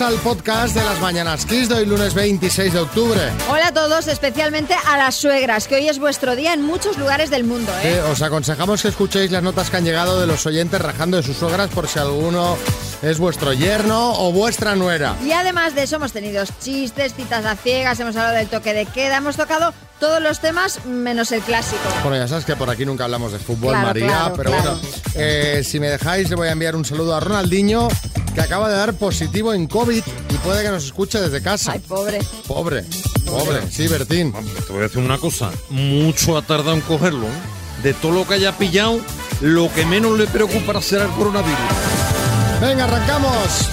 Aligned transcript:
al 0.00 0.14
podcast 0.20 0.76
de 0.76 0.84
las 0.84 1.00
Mañanas 1.00 1.44
Kiss 1.44 1.68
de 1.68 1.74
hoy 1.74 1.84
lunes 1.84 2.14
26 2.14 2.72
de 2.72 2.78
octubre. 2.78 3.20
Hola 3.50 3.66
a 3.66 3.74
todos, 3.74 4.06
especialmente 4.06 4.72
a 4.86 4.96
las 4.96 5.16
suegras, 5.16 5.66
que 5.66 5.74
hoy 5.74 5.88
es 5.88 5.98
vuestro 5.98 6.36
día 6.36 6.54
en 6.54 6.62
muchos 6.62 6.96
lugares 6.96 7.28
del 7.28 7.42
mundo, 7.42 7.72
¿eh? 7.82 7.96
Eh, 7.96 8.02
os 8.02 8.22
aconsejamos 8.22 8.82
que 8.82 8.88
escuchéis 8.88 9.32
las 9.32 9.42
notas 9.42 9.68
que 9.68 9.78
han 9.78 9.84
llegado 9.84 10.20
de 10.20 10.28
los 10.28 10.46
oyentes 10.46 10.80
rajando 10.80 11.16
de 11.16 11.24
sus 11.24 11.36
suegras 11.36 11.70
por 11.70 11.88
si 11.88 11.98
alguno 11.98 12.56
es 13.02 13.18
vuestro 13.18 13.52
yerno 13.52 14.12
o 14.18 14.32
vuestra 14.32 14.74
nuera. 14.76 15.16
Y 15.24 15.32
además 15.32 15.74
de 15.74 15.84
eso 15.84 15.96
hemos 15.96 16.12
tenido 16.12 16.44
chistes, 16.62 17.14
citas 17.14 17.44
a 17.44 17.56
ciegas, 17.56 17.98
hemos 18.00 18.16
hablado 18.16 18.36
del 18.36 18.48
toque 18.48 18.74
de 18.74 18.86
queda, 18.86 19.16
hemos 19.16 19.36
tocado 19.36 19.72
todos 19.98 20.22
los 20.22 20.40
temas 20.40 20.84
menos 20.86 21.32
el 21.32 21.40
clásico. 21.42 21.80
Bueno, 22.02 22.16
ya 22.16 22.28
sabes 22.28 22.44
que 22.44 22.56
por 22.56 22.68
aquí 22.70 22.84
nunca 22.86 23.04
hablamos 23.04 23.32
de 23.32 23.38
fútbol, 23.38 23.70
Claro, 23.72 23.86
María, 23.88 24.06
claro, 24.06 24.34
pero 24.36 24.50
claro. 24.50 24.70
bueno, 24.76 24.88
eh, 25.14 25.62
si 25.64 25.80
me 25.80 25.88
dejáis 25.88 26.28
le 26.30 26.36
voy 26.36 26.48
a 26.48 26.52
enviar 26.52 26.76
un 26.76 26.84
saludo 26.84 27.14
a 27.14 27.20
Ronaldinho, 27.20 27.88
que 28.34 28.40
acaba 28.40 28.68
de 28.70 28.76
dar 28.76 28.94
positivo 28.94 29.52
en 29.52 29.66
COVID 29.66 30.02
y 30.28 30.34
puede 30.38 30.62
que 30.62 30.70
nos 30.70 30.84
escuche 30.84 31.20
desde 31.20 31.42
casa. 31.42 31.72
Ay, 31.72 31.80
pobre. 31.80 32.20
Pobre, 32.46 32.84
pobre, 33.26 33.70
sí, 33.70 33.88
Bertín. 33.88 34.32
Te 34.32 34.72
voy 34.72 34.80
a 34.80 34.82
decir 34.84 35.02
una 35.02 35.18
cosa, 35.18 35.50
mucho 35.68 36.36
ha 36.36 36.42
tardado 36.42 36.74
en 36.74 36.80
cogerlo. 36.82 37.26
¿eh? 37.26 37.82
De 37.82 37.94
todo 37.94 38.12
lo 38.12 38.28
que 38.28 38.34
haya 38.34 38.56
pillado, 38.56 39.00
lo 39.40 39.72
que 39.72 39.84
menos 39.86 40.18
le 40.18 40.26
preocupa 40.26 40.80
será 40.82 41.04
el 41.04 41.10
coronavirus. 41.10 41.58
Venga, 42.60 42.84
arrancamos. 42.84 43.68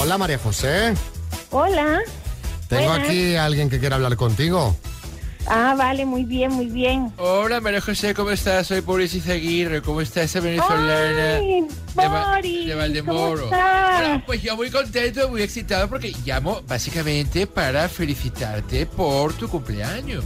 Hola, 0.00 0.18
María 0.18 0.38
José. 0.38 0.94
Hola. 1.50 2.00
Tengo 2.68 2.88
Buenas. 2.90 3.08
aquí 3.08 3.36
a 3.36 3.44
alguien 3.44 3.70
que 3.70 3.78
quiere 3.78 3.94
hablar 3.94 4.16
contigo. 4.16 4.76
Ah, 5.48 5.74
vale, 5.78 6.04
muy 6.04 6.24
bien, 6.24 6.50
muy 6.52 6.66
bien. 6.66 7.12
Hola 7.18 7.60
María 7.60 7.80
José, 7.80 8.14
¿cómo 8.14 8.32
estás? 8.32 8.66
Soy 8.66 8.80
Boris 8.80 9.14
Izaguirre, 9.14 9.80
¿cómo 9.80 10.00
está 10.00 10.22
esa 10.22 10.40
venezolana? 10.40 11.36
Ay, 11.36 11.62
de, 11.94 12.08
Va- 12.08 12.34
Boris, 12.34 12.66
de 12.66 12.74
Valdemoro. 12.74 13.42
¿cómo 13.44 13.54
estás? 13.54 14.00
Bueno, 14.00 14.22
pues 14.26 14.42
yo 14.42 14.56
muy 14.56 14.70
contento, 14.72 15.28
muy 15.28 15.42
excitado 15.42 15.88
porque 15.88 16.12
llamo 16.24 16.62
básicamente 16.66 17.46
para 17.46 17.88
felicitarte 17.88 18.86
por 18.86 19.34
tu 19.34 19.48
cumpleaños. 19.48 20.24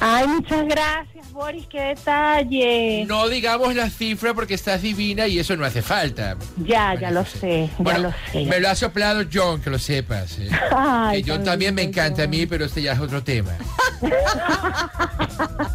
Ay, 0.00 0.26
muchas 0.26 0.66
gracias, 0.66 1.32
Boris, 1.32 1.66
qué 1.68 1.80
detalle. 1.80 3.04
No 3.06 3.28
digamos 3.28 3.74
la 3.74 3.88
cifra 3.90 4.34
porque 4.34 4.54
estás 4.54 4.82
divina 4.82 5.26
y 5.26 5.38
eso 5.38 5.56
no 5.56 5.64
hace 5.64 5.82
falta. 5.82 6.36
Ya, 6.64 6.94
ya 6.98 7.10
lo 7.10 7.24
sé, 7.24 7.68
ya 7.68 7.74
Bueno, 7.78 8.00
lo 8.08 8.14
sé. 8.32 8.44
me 8.46 8.60
lo 8.60 8.68
ha 8.68 8.74
soplado 8.74 9.24
John, 9.32 9.60
que 9.60 9.70
lo 9.70 9.78
sepas. 9.78 10.38
¿eh? 10.38 10.48
Ay, 10.76 11.22
que 11.22 11.30
John 11.30 11.44
también 11.44 11.74
me 11.74 11.82
encanta 11.82 12.24
a 12.24 12.26
mí, 12.26 12.46
pero 12.46 12.64
este 12.64 12.82
ya 12.82 12.92
es 12.92 13.00
otro 13.00 13.22
tema. 13.22 13.52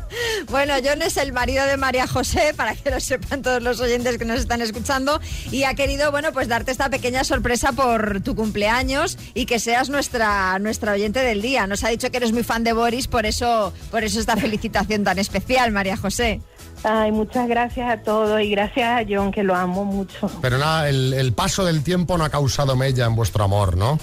Bueno, 0.50 0.74
John 0.84 1.02
es 1.02 1.18
el 1.18 1.34
marido 1.34 1.66
de 1.66 1.78
María 1.78 2.08
José, 2.08 2.54
para 2.56 2.74
que 2.74 2.90
lo 2.90 3.00
sepan 3.00 3.42
todos 3.42 3.62
los 3.62 3.80
oyentes 3.82 4.18
que 4.18 4.26
nos 4.26 4.40
están 4.40 4.62
escuchando, 4.62 5.20
y 5.52 5.64
ha 5.64 5.74
querido, 5.74 6.10
bueno, 6.12 6.32
pues 6.32 6.48
darte 6.48 6.72
esta 6.72 6.90
pequeña 6.90 7.24
sorpresa 7.24 7.74
por 7.74 8.22
tu 8.22 8.34
cumpleaños 8.36 9.18
y 9.34 9.46
que 9.46 9.60
seas 9.60 9.90
nuestra, 9.90 10.58
nuestra 10.60 10.94
oyente 10.94 11.20
del 11.20 11.42
día. 11.42 11.68
Nos 11.68 11.84
ha 11.84 11.90
dicho 11.90 12.10
que 12.12 12.18
eres 12.18 12.32
muy 12.32 12.44
fan 12.44 12.64
de 12.64 12.74
Boris, 12.74 13.08
por 13.08 13.26
eso, 13.26 13.74
por 13.92 14.04
eso 14.08 14.20
esta 14.20 14.36
felicitación 14.38 15.04
tan 15.04 15.20
especial, 15.20 15.72
María 15.72 15.96
José. 15.98 16.42
Ay, 16.84 17.12
muchas 17.12 17.48
gracias 17.48 17.90
a 17.90 18.02
todos 18.02 18.42
y 18.42 18.50
gracias 18.52 18.88
a 19.02 19.06
John, 19.08 19.32
que 19.32 19.44
lo 19.44 19.56
amo 19.56 19.86
mucho. 19.86 20.30
Pero 20.42 20.58
nada, 20.58 20.90
el, 20.90 21.14
el 21.14 21.34
paso 21.34 21.64
del 21.66 21.84
tiempo 21.84 22.18
no 22.18 22.24
ha 22.26 22.30
causado 22.30 22.76
mella 22.76 23.06
en 23.06 23.16
vuestro 23.16 23.44
amor, 23.44 23.78
¿no? 23.78 24.00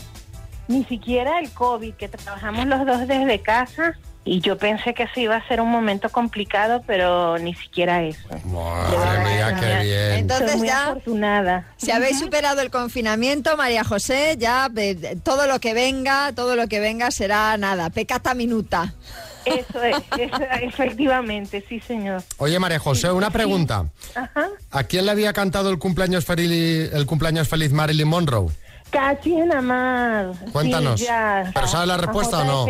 Ni 0.69 0.85
siquiera 0.85 1.39
el 1.41 1.51
COVID, 1.51 1.95
que 1.95 2.09
trabajamos 2.09 2.67
los 2.67 2.87
dos 2.87 3.07
desde 3.07 3.41
casa. 3.43 3.95
Y 4.27 4.41
yo 4.41 4.57
pensé 4.57 4.95
que 4.95 5.07
sí 5.15 5.21
iba 5.21 5.37
a 5.37 5.47
ser 5.47 5.61
un 5.61 5.71
momento 5.71 6.09
complicado, 6.09 6.83
pero 6.87 7.37
ni 7.39 7.55
siquiera 7.55 8.03
eso. 8.03 8.27
Madre 8.47 9.19
mía, 9.23 9.55
qué 9.61 9.85
bien. 9.85 10.13
Entonces 10.21 10.51
Soy 10.53 10.59
muy 10.61 10.69
ya- 10.69 10.87
afortunada. 10.89 11.67
Si 11.77 11.91
habéis 11.91 12.19
superado 12.21 12.63
el 12.63 12.71
confinamiento, 12.71 13.55
María 13.59 13.85
José, 13.85 14.37
ya 14.39 14.71
eh, 14.75 15.19
todo 15.23 15.47
lo 15.47 15.61
que 15.61 15.75
venga, 15.75 16.33
todo 16.33 16.57
lo 16.57 16.69
que 16.69 16.81
venga 16.81 17.11
será 17.11 17.55
nada, 17.59 17.91
pecata 17.91 18.33
minuta. 18.33 18.95
Eso 19.45 19.83
es, 19.83 19.97
eso- 20.19 20.43
efectivamente, 20.63 21.65
sí, 21.69 21.81
señor. 21.81 22.23
Oye, 22.39 22.59
María 22.59 22.79
José, 22.79 23.11
una 23.11 23.31
pregunta. 23.31 23.87
Ajá. 24.15 24.49
¿A 24.71 24.85
quién 24.85 25.05
le 25.07 25.11
había 25.13 25.33
cantado 25.33 25.71
el 25.71 25.79
cumpleaños 25.79 26.25
feliz, 26.25 26.93
el 26.93 27.07
cumpleaños 27.07 27.49
feliz 27.49 27.73
Marilyn 27.73 28.09
Monroe? 28.09 28.49
Casi 28.91 29.35
nada 29.35 29.61
más. 29.61 30.37
Cuéntanos. 30.53 31.01
Sí, 31.01 31.07
ya. 31.07 31.51
¿Pero 31.53 31.67
sabes 31.67 31.89
la 31.89 31.95
A 31.95 31.99
respuesta 31.99 32.39
o 32.43 32.45
no? 32.45 32.67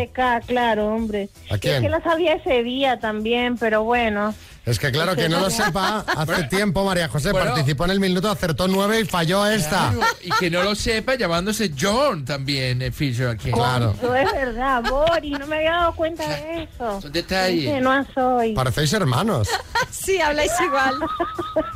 Claro, 0.47 0.87
hombre. 0.87 1.29
¿A 1.51 1.57
quién? 1.59 1.75
Es 1.75 1.81
que 1.81 1.89
la 1.89 2.01
sabía 2.01 2.33
ese 2.33 2.63
día 2.63 2.99
también, 2.99 3.57
pero 3.57 3.83
bueno. 3.83 4.33
Es 4.65 4.79
que 4.79 4.91
claro, 4.91 5.15
que 5.15 5.29
no 5.29 5.39
lo 5.39 5.49
sepa, 5.51 5.99
hace 6.17 6.43
tiempo 6.45 6.83
María 6.83 7.07
José 7.07 7.31
Bueno. 7.31 7.51
participó 7.53 7.85
en 7.85 7.91
el 7.91 7.99
minuto, 7.99 8.29
acertó 8.31 8.67
nueve 8.67 9.01
y 9.01 9.05
falló 9.05 9.45
esta. 9.45 9.91
Claro, 9.93 10.07
y 10.23 10.29
que 10.39 10.49
no 10.49 10.63
lo 10.63 10.73
sepa 10.75 11.15
llamándose 11.15 11.71
John 11.79 12.25
también, 12.25 12.81
el 12.81 12.91
Fisher 12.91 13.29
aquí. 13.29 13.51
Claro. 13.51 13.93
Eso 13.97 14.15
es 14.15 14.31
verdad, 14.31 14.81
Boris, 14.89 15.37
no 15.39 15.45
me 15.47 15.57
había 15.57 15.71
dado 15.71 15.95
cuenta 15.95 16.27
de 16.27 16.63
eso. 16.63 17.01
Son 17.01 17.11
detalles. 17.11 17.73
Que 17.73 17.81
no 17.81 18.05
soy. 18.13 18.53
Parecéis 18.53 18.91
hermanos. 18.93 19.49
Sí, 19.91 20.19
habláis 20.19 20.51
igual. 20.63 20.93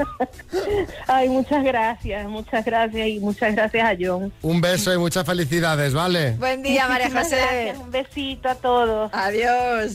Ay, 1.08 1.30
muchas 1.30 1.64
gracias, 1.64 2.28
muchas 2.28 2.64
gracias 2.66 3.08
y 3.08 3.20
muchas 3.20 3.56
gracias 3.56 3.84
a 3.88 3.96
John. 4.00 4.32
Un 4.42 4.62
beso 4.62 4.94
y 4.94 4.98
muchas 4.98 5.26
felicidades, 5.26 5.94
¿vale? 5.94 6.32
Buen 6.32 6.62
día, 6.62 6.88
María 6.88 7.08
José. 7.10 7.38
gracias, 7.38 7.78
Un 7.80 7.92
besito 7.92 8.50
a 8.50 8.56
todos. 8.56 9.10
Adiós. 9.14 9.94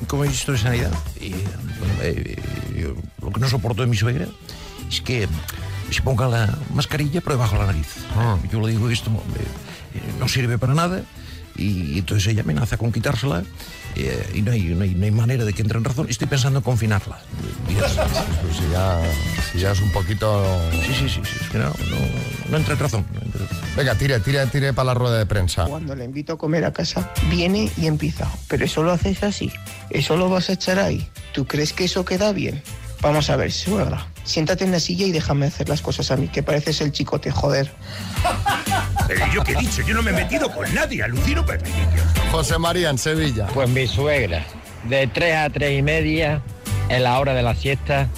como 0.06 0.22
ministro 0.24 0.52
de 0.54 0.60
Sanidad, 0.60 0.90
eh, 1.20 1.34
eh, 2.02 2.36
yo 2.76 2.88
lo 3.22 3.30
que 3.32 3.40
no 3.40 3.48
soporto 3.48 3.82
de 3.82 3.88
mi 3.88 3.96
suegra 3.96 4.26
es 4.90 5.00
que 5.00 5.28
se 5.90 6.02
ponga 6.02 6.28
la 6.28 6.48
mascarilla 6.74 7.20
por 7.20 7.32
debajo 7.32 7.54
de 7.54 7.60
la 7.60 7.66
nariz. 7.66 7.88
Ah. 8.16 8.36
Yo 8.52 8.60
le 8.60 8.68
digo 8.72 8.88
esto 8.90 9.10
eh, 9.10 9.40
eh, 9.40 9.46
no 10.18 10.28
sirve 10.28 10.58
para 10.58 10.74
nada 10.74 11.02
y 11.58 11.98
entonces 11.98 12.28
ella 12.28 12.42
amenaza 12.42 12.76
con 12.76 12.92
quitársela 12.92 13.42
eh, 13.96 14.30
y 14.32 14.42
no 14.42 14.52
hay, 14.52 14.62
no, 14.62 14.84
hay, 14.84 14.94
no 14.94 15.04
hay 15.04 15.10
manera 15.10 15.44
de 15.44 15.52
que 15.52 15.62
entre 15.62 15.76
en 15.76 15.84
razón. 15.84 16.06
Estoy 16.08 16.28
pensando 16.28 16.60
en 16.60 16.62
confinarla. 16.62 17.18
Mira, 17.66 17.80
Pues 17.80 18.56
si 18.56 18.70
ya, 18.70 19.00
si 19.52 19.58
ya 19.58 19.72
es 19.72 19.80
un 19.80 19.90
poquito... 19.90 20.60
Sí, 20.70 20.94
sí, 20.94 21.08
sí, 21.08 21.20
sí, 21.24 21.36
es 21.40 21.48
que 21.48 21.58
no, 21.58 21.72
no, 22.48 22.56
entra 22.56 22.74
en 22.74 22.78
razón. 22.78 23.06
no 23.12 23.20
entra 23.20 23.42
en 23.42 23.48
razón. 23.48 23.64
Venga, 23.76 23.94
tire, 23.96 24.20
tire, 24.20 24.46
tire 24.46 24.72
para 24.72 24.86
la 24.86 24.94
rueda 24.94 25.18
de 25.18 25.26
prensa. 25.26 25.64
Cuando 25.64 25.96
le 25.96 26.04
invito 26.04 26.34
a 26.34 26.38
comer 26.38 26.64
a 26.64 26.72
casa, 26.72 27.12
viene 27.28 27.70
y 27.76 27.86
empieza. 27.86 28.30
Pero 28.46 28.64
eso 28.64 28.84
lo 28.84 28.92
haces 28.92 29.24
así. 29.24 29.50
Eso 29.90 30.16
lo 30.16 30.28
vas 30.28 30.48
a 30.50 30.52
echar 30.52 30.78
ahí. 30.78 31.08
¿Tú 31.32 31.46
crees 31.46 31.72
que 31.72 31.84
eso 31.84 32.04
queda 32.04 32.32
bien? 32.32 32.62
Vamos 33.00 33.30
a 33.30 33.36
ver, 33.36 33.50
suegra. 33.50 34.06
Siéntate 34.22 34.64
en 34.64 34.72
la 34.72 34.80
silla 34.80 35.06
y 35.06 35.12
déjame 35.12 35.46
hacer 35.46 35.68
las 35.68 35.82
cosas 35.82 36.10
a 36.10 36.16
mí, 36.16 36.28
que 36.28 36.42
pareces 36.42 36.80
el 36.80 36.92
chicote, 36.92 37.30
joder. 37.30 37.72
Pero 39.08 39.26
yo 39.32 39.42
qué 39.42 39.52
he 39.52 39.56
dicho, 39.56 39.82
yo 39.82 39.94
no 39.94 40.02
me 40.02 40.10
he 40.10 40.14
metido 40.14 40.50
con 40.52 40.72
nadie, 40.74 41.02
alucino 41.02 41.44
pepinillo. 41.44 42.02
José 42.30 42.58
María, 42.58 42.90
en 42.90 42.98
Sevilla. 42.98 43.46
Pues 43.54 43.68
mi 43.70 43.86
suegra, 43.86 44.44
de 44.84 45.06
3 45.06 45.34
a 45.34 45.50
3 45.50 45.78
y 45.78 45.82
media, 45.82 46.42
en 46.90 47.02
la 47.02 47.18
hora 47.18 47.32
de 47.32 47.42
la 47.42 47.54
siesta, 47.54 48.08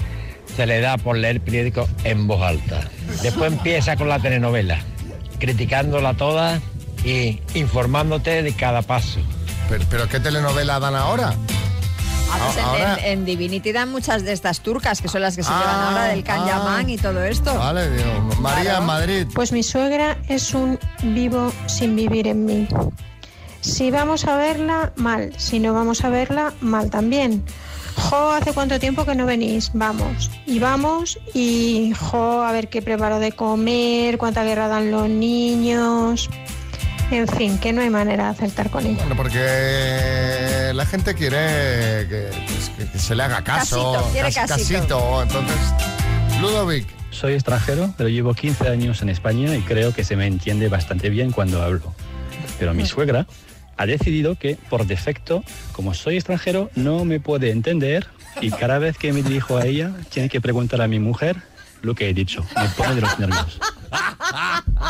se 0.57 0.67
le 0.67 0.81
da 0.81 0.99
por 0.99 1.17
leer 1.17 1.41
periódico 1.41 1.89
en 2.03 2.27
voz 2.27 2.43
alta. 2.43 2.81
Después 3.23 3.53
empieza 3.53 3.97
con 3.97 4.09
la 4.09 4.19
telenovela, 4.19 4.81
criticándola 5.39 6.15
toda 6.15 6.61
y 7.05 7.41
informándote 7.55 8.43
de 8.43 8.53
cada 8.53 8.83
paso. 8.83 9.21
¿Pero, 9.69 9.85
pero 9.89 10.09
qué 10.09 10.19
telenovela 10.19 10.81
dan 10.81 10.97
ahora? 10.97 11.35
Ah, 12.33 12.53
en- 12.57 12.65
Ahora- 12.65 12.95
en, 12.99 13.05
en 13.21 13.25
Divinity 13.25 13.73
dan 13.73 13.91
muchas 13.91 14.25
de 14.25 14.33
estas 14.33 14.61
turcas, 14.61 15.01
que 15.01 15.09
son 15.09 15.23
las 15.23 15.37
que 15.37 15.43
se 15.43 15.51
Ah, 15.53 15.59
llevan 15.61 15.81
ahora 15.89 16.05
del 16.15 16.23
Kanyaman 16.25 16.87
ah. 16.87 16.91
y 16.91 16.97
todo 16.97 17.23
esto. 17.25 17.55
Vale, 17.55 17.91
digo, 17.91 18.11
María 18.41 18.63
Claro. 18.71 18.85
Madrid. 18.87 19.27
Pues 19.35 19.53
mi 19.53 19.63
suegra 19.63 20.19
es 20.29 20.55
un 20.55 20.79
vivo 21.03 21.53
sin 21.67 21.97
vivir 21.97 22.27
en 22.29 22.45
mí. 22.45 22.69
Si 23.61 23.91
vamos 23.91 24.25
a 24.27 24.37
verla, 24.37 24.93
mal. 24.97 25.33
Si 25.37 25.59
no 25.59 25.75
vamos 25.75 26.03
a 26.05 26.09
verla, 26.09 26.55
mal 26.61 26.89
también. 26.91 27.45
Jo, 27.97 28.31
¿hace 28.31 28.53
cuánto 28.55 28.79
tiempo 28.81 29.05
que 29.05 29.15
no 29.15 29.27
venís? 29.27 29.73
Vamos. 29.75 30.31
Y 30.47 30.59
vamos 30.61 31.19
y 31.35 31.93
jo, 31.99 32.43
a 32.43 32.53
ver 32.53 32.69
qué 32.71 32.81
preparo 32.81 33.19
de 33.19 33.33
comer, 33.33 34.17
cuánta 34.17 34.45
guerra 34.45 34.69
dan 34.69 34.91
los 34.91 35.09
niños. 35.09 36.31
En 37.11 37.27
fin, 37.27 37.59
que 37.59 37.73
no 37.73 37.81
hay 37.83 37.91
manera 37.91 38.25
de 38.25 38.31
acertar 38.31 38.71
con 38.71 38.87
ella. 38.87 38.99
Bueno, 38.99 39.17
porque 39.17 40.71
la 40.75 40.87
gente 40.87 41.15
quiere 41.15 41.37
que, 42.09 42.31
pues, 42.47 42.71
que- 42.79 42.87
que 42.93 42.99
se 42.99 43.15
le 43.17 43.25
haga 43.25 43.43
caso. 43.43 43.93
Casito, 43.93 44.13
quiere 44.13 44.33
cas- 44.33 44.49
casito. 44.49 45.23
Entonces, 45.23 45.57
Ludovic. 46.41 46.87
Soy 47.11 47.33
extranjero, 47.35 47.93
pero 47.99 48.09
llevo 48.09 48.33
15 48.35 48.69
años 48.69 49.03
en 49.03 49.09
España 49.09 49.55
y 49.57 49.61
creo 49.63 49.93
que 49.93 50.05
se 50.05 50.15
me 50.17 50.27
entiende 50.27 50.69
bastante 50.69 51.11
bien 51.11 51.33
cuando 51.33 51.61
hablo. 51.61 51.93
Pero 52.59 52.73
mi 52.73 52.87
suegra 52.87 53.27
ha 53.77 53.85
decidido 53.87 54.37
que, 54.37 54.57
por 54.71 54.87
defecto, 54.87 55.43
como 55.73 55.93
soy 55.93 56.15
extranjero, 56.17 56.71
no 56.77 57.05
me 57.05 57.19
puede 57.19 57.51
entender 57.51 58.07
y 58.41 58.51
cada 58.51 58.79
vez 58.79 58.97
que 58.97 59.13
me 59.13 59.23
dirijo 59.23 59.57
a 59.59 59.67
ella, 59.67 59.91
tiene 60.11 60.29
que 60.29 60.41
preguntar 60.41 60.81
a 60.81 60.87
mi 60.87 61.01
mujer 61.01 61.37
lo 61.83 61.95
que 61.97 62.09
he 62.09 62.15
dicho. 62.15 62.47
Me 62.57 62.69
pone 62.71 62.95
de 62.95 63.01
los 63.01 63.19
nervios. 63.19 63.59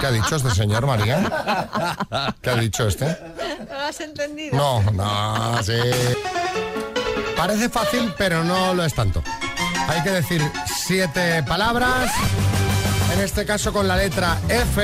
¿Qué 0.00 0.06
ha 0.06 0.10
dicho 0.10 0.36
este 0.36 0.50
señor, 0.50 0.86
María? 0.86 2.36
¿Qué 2.40 2.50
ha 2.50 2.56
dicho 2.56 2.86
este? 2.86 3.06
¿No 3.68 3.74
lo 3.74 3.80
has 3.80 4.00
entendido? 4.00 4.56
No, 4.56 4.82
no, 4.92 5.62
sí. 5.62 5.78
Parece 7.36 7.68
fácil, 7.68 8.12
pero 8.16 8.44
no 8.44 8.74
lo 8.74 8.84
es 8.84 8.94
tanto. 8.94 9.22
Hay 9.88 10.02
que 10.02 10.10
decir 10.10 10.42
siete 10.66 11.42
palabras, 11.42 12.12
en 13.14 13.20
este 13.20 13.44
caso 13.44 13.72
con 13.72 13.88
la 13.88 13.96
letra 13.96 14.38
F, 14.48 14.82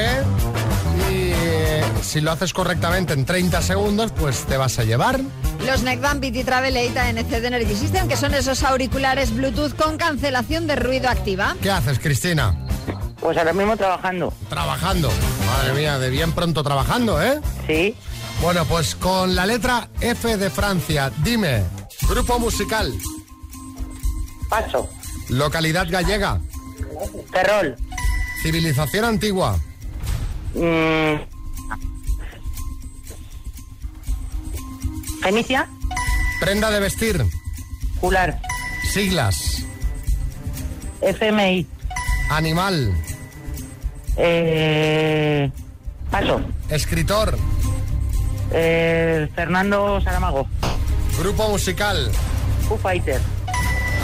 y 1.10 1.32
eh, 1.34 1.84
si 2.02 2.20
lo 2.20 2.32
haces 2.32 2.52
correctamente 2.52 3.12
en 3.12 3.24
30 3.24 3.62
segundos, 3.62 4.12
pues 4.12 4.44
te 4.46 4.56
vas 4.56 4.78
a 4.78 4.84
llevar. 4.84 5.20
Los 5.64 5.82
Neckband 5.82 6.20
BT 6.20 6.44
Travel 6.44 6.76
8 6.76 7.00
ANC 7.00 7.28
de 7.28 7.46
Energy 7.46 7.74
System, 7.74 8.08
que 8.08 8.16
son 8.16 8.34
esos 8.34 8.62
auriculares 8.62 9.34
Bluetooth 9.34 9.74
con 9.74 9.96
cancelación 9.96 10.66
de 10.66 10.76
ruido 10.76 11.08
activa. 11.08 11.56
¿Qué 11.62 11.70
haces, 11.70 11.98
Cristina? 11.98 12.65
Pues 13.26 13.36
ahora 13.38 13.52
mismo 13.52 13.76
trabajando. 13.76 14.32
Trabajando. 14.48 15.10
Madre 15.46 15.72
mía, 15.74 15.98
de 15.98 16.10
bien 16.10 16.30
pronto 16.30 16.62
trabajando, 16.62 17.20
¿eh? 17.20 17.40
Sí. 17.66 17.92
Bueno, 18.40 18.64
pues 18.66 18.94
con 18.94 19.34
la 19.34 19.44
letra 19.46 19.88
F 20.00 20.36
de 20.36 20.48
Francia, 20.48 21.10
dime, 21.24 21.64
grupo 22.08 22.38
musical, 22.38 22.94
Paso. 24.48 24.88
localidad 25.28 25.88
gallega, 25.90 26.40
Ferrol. 27.32 27.74
civilización 28.44 29.04
antigua, 29.04 29.58
Mm. 30.54 31.16
Fenicia. 35.20 35.68
prenda 36.38 36.70
de 36.70 36.78
vestir, 36.78 37.24
Cular. 38.00 38.40
siglas, 38.92 39.64
FMI. 41.00 41.66
animal, 42.30 42.92
Eh, 44.16 45.50
paso. 46.10 46.40
escritor, 46.70 47.36
Eh, 48.52 49.28
Fernando 49.34 50.00
Saramago. 50.00 50.46
grupo 51.18 51.48
musical, 51.48 52.10
Foo 52.68 52.78
Fighter. 52.78 53.20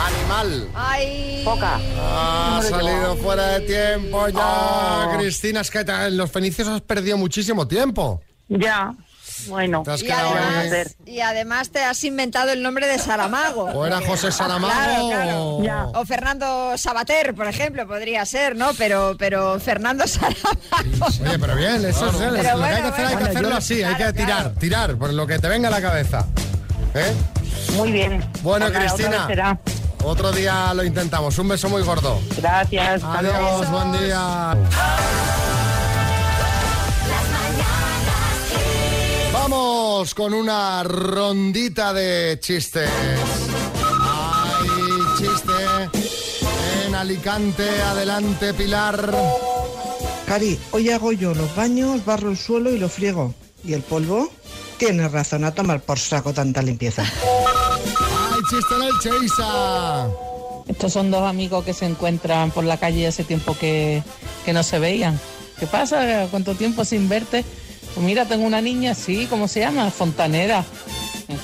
animal. 0.00 0.68
Ay. 0.74 1.42
Foca. 1.44 1.78
Ha 1.98 2.60
salido 2.68 3.16
fuera 3.18 3.58
de 3.58 3.60
tiempo 3.66 4.28
ya, 4.28 5.16
Cristina. 5.16 5.60
Es 5.60 5.70
que 5.70 5.80
en 5.80 6.16
los 6.16 6.30
fenicios 6.30 6.66
has 6.68 6.80
perdido 6.80 7.16
muchísimo 7.18 7.68
tiempo. 7.68 8.20
Ya. 8.48 8.92
Bueno. 9.48 9.82
Y 9.86 10.10
además, 10.10 10.94
y 11.06 11.20
además 11.20 11.70
te 11.70 11.82
has 11.82 12.02
inventado 12.04 12.50
el 12.50 12.62
nombre 12.62 12.86
de 12.86 12.98
Saramago. 12.98 13.64
O 13.64 13.86
era 13.86 14.00
José 14.00 14.30
Saramago. 14.32 14.72
Claro, 15.08 15.58
claro. 15.60 15.92
o- 15.94 16.04
Fernando 16.04 16.76
Sabater, 16.76 17.34
por 17.34 17.46
ejemplo, 17.46 17.86
podría 17.86 18.24
ser, 18.26 18.56
¿no? 18.56 18.72
Pero, 18.74 19.16
pero 19.18 19.58
Fernando 19.60 20.06
Saramago. 20.06 21.06
Oye, 21.06 21.38
pero 21.38 21.56
bien, 21.56 21.84
eso 21.84 22.06
es, 22.08 22.16
Pero 22.16 22.30
lo 22.30 22.32
que 22.34 22.40
hay 22.40 22.44
que 22.46 22.52
bueno, 22.56 22.88
hacer, 22.88 23.04
hay 23.06 23.10
que 23.10 23.14
bueno. 23.16 23.28
hacerlo 23.30 23.56
así, 23.56 23.82
hay 23.82 23.94
que 23.94 23.96
Claro, 24.02 24.12
tirar, 24.14 24.26
claro. 24.42 24.54
tirar, 24.58 24.96
por 24.96 25.12
lo 25.12 25.26
que 25.26 25.38
te 25.38 25.48
venga 25.48 25.68
a 25.68 25.70
la 25.70 25.80
cabeza. 25.80 26.26
¿Eh? 26.94 27.12
Muy 27.76 27.92
bien. 27.92 28.22
Bueno, 28.42 28.66
otra 28.66 28.80
Cristina, 28.80 29.58
otro 30.04 30.32
día 30.32 30.74
lo 30.74 30.82
intentamos. 30.84 31.38
Un 31.38 31.48
beso 31.48 31.68
muy 31.68 31.82
gordo. 31.82 32.20
Gracias. 32.36 33.02
Adiós, 33.04 33.70
buen 33.70 33.92
día. 33.92 34.56
Vamos 39.42 40.14
con 40.14 40.34
una 40.34 40.84
rondita 40.84 41.92
de 41.92 42.38
chistes. 42.40 42.88
Hay 44.00 44.68
chiste 45.18 45.52
en 46.86 46.94
Alicante. 46.94 47.68
Adelante, 47.82 48.54
Pilar. 48.54 49.12
Cari, 50.28 50.56
hoy 50.70 50.90
hago 50.90 51.10
yo 51.10 51.34
los 51.34 51.56
baños, 51.56 52.04
barro 52.04 52.30
el 52.30 52.36
suelo 52.36 52.70
y 52.70 52.78
lo 52.78 52.88
friego. 52.88 53.34
¿Y 53.64 53.72
el 53.72 53.82
polvo? 53.82 54.30
Tienes 54.76 55.10
razón, 55.10 55.42
a 55.42 55.52
tomar 55.52 55.80
por 55.80 55.98
saco 55.98 56.32
tanta 56.32 56.62
limpieza. 56.62 57.02
Hay 57.02 58.40
chiste 58.48 58.74
en 58.76 58.82
el 58.82 58.98
Cheisa. 59.00 60.08
Estos 60.68 60.92
son 60.92 61.10
dos 61.10 61.28
amigos 61.28 61.64
que 61.64 61.74
se 61.74 61.86
encuentran 61.86 62.52
por 62.52 62.62
la 62.62 62.76
calle 62.76 63.08
hace 63.08 63.24
tiempo 63.24 63.58
que, 63.58 64.04
que 64.44 64.52
no 64.52 64.62
se 64.62 64.78
veían. 64.78 65.18
¿Qué 65.58 65.66
pasa? 65.66 66.28
¿Cuánto 66.30 66.54
tiempo 66.54 66.84
sin 66.84 67.08
verte? 67.08 67.44
Pues 67.94 68.06
mira, 68.06 68.24
tengo 68.24 68.46
una 68.46 68.60
niña, 68.60 68.94
sí, 68.94 69.26
¿cómo 69.28 69.48
se 69.48 69.60
llama? 69.60 69.90
Fontanera. 69.90 70.64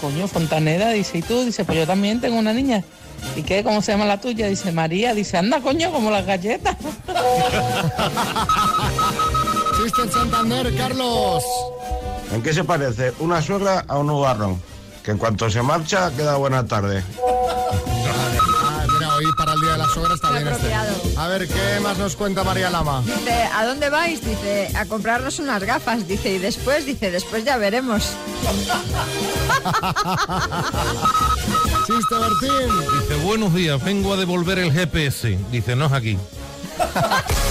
Coño, 0.00 0.28
Fontanera, 0.28 0.90
dice, 0.90 1.18
¿y 1.18 1.22
tú? 1.22 1.44
Dice, 1.44 1.64
pues 1.64 1.78
yo 1.78 1.86
también 1.86 2.20
tengo 2.20 2.38
una 2.38 2.52
niña. 2.52 2.84
¿Y 3.36 3.42
qué? 3.42 3.64
¿Cómo 3.64 3.82
se 3.82 3.92
llama 3.92 4.04
la 4.04 4.20
tuya? 4.20 4.46
Dice, 4.46 4.70
María. 4.72 5.14
Dice, 5.14 5.36
anda, 5.36 5.60
coño, 5.60 5.90
como 5.90 6.10
las 6.10 6.24
galletas. 6.24 6.76
Chiste 9.82 10.02
en 10.02 10.12
Santander, 10.12 10.74
Carlos. 10.76 11.42
¿En 12.32 12.42
qué 12.42 12.52
se 12.52 12.64
parece 12.64 13.12
una 13.18 13.42
suegra 13.42 13.84
a 13.88 13.98
un 13.98 14.06
nubarrón? 14.08 14.60
Que 15.02 15.12
en 15.12 15.18
cuanto 15.18 15.50
se 15.50 15.62
marcha, 15.62 16.12
queda 16.16 16.36
buena 16.36 16.66
tarde. 16.66 17.02
Este. 19.88 20.74
A 21.16 21.28
ver, 21.28 21.48
¿qué 21.48 21.80
más 21.82 21.96
nos 21.96 22.14
cuenta 22.14 22.44
María 22.44 22.68
Lama? 22.68 23.02
Dice, 23.06 23.48
¿a 23.54 23.64
dónde 23.64 23.88
vais? 23.88 24.22
Dice, 24.22 24.70
a 24.76 24.84
comprarnos 24.84 25.38
unas 25.38 25.62
gafas. 25.64 26.06
Dice, 26.06 26.34
y 26.34 26.38
después, 26.38 26.84
dice, 26.84 27.10
después 27.10 27.42
ya 27.44 27.56
veremos. 27.56 28.02
Chiste, 31.86 32.14
Bertín. 32.14 32.68
Dice, 33.00 33.14
buenos 33.24 33.54
días, 33.54 33.82
vengo 33.82 34.12
a 34.12 34.16
devolver 34.18 34.58
el 34.58 34.70
GPS. 34.72 35.38
Dice, 35.50 35.74
no 35.74 35.86
es 35.86 35.92
aquí. 35.92 36.18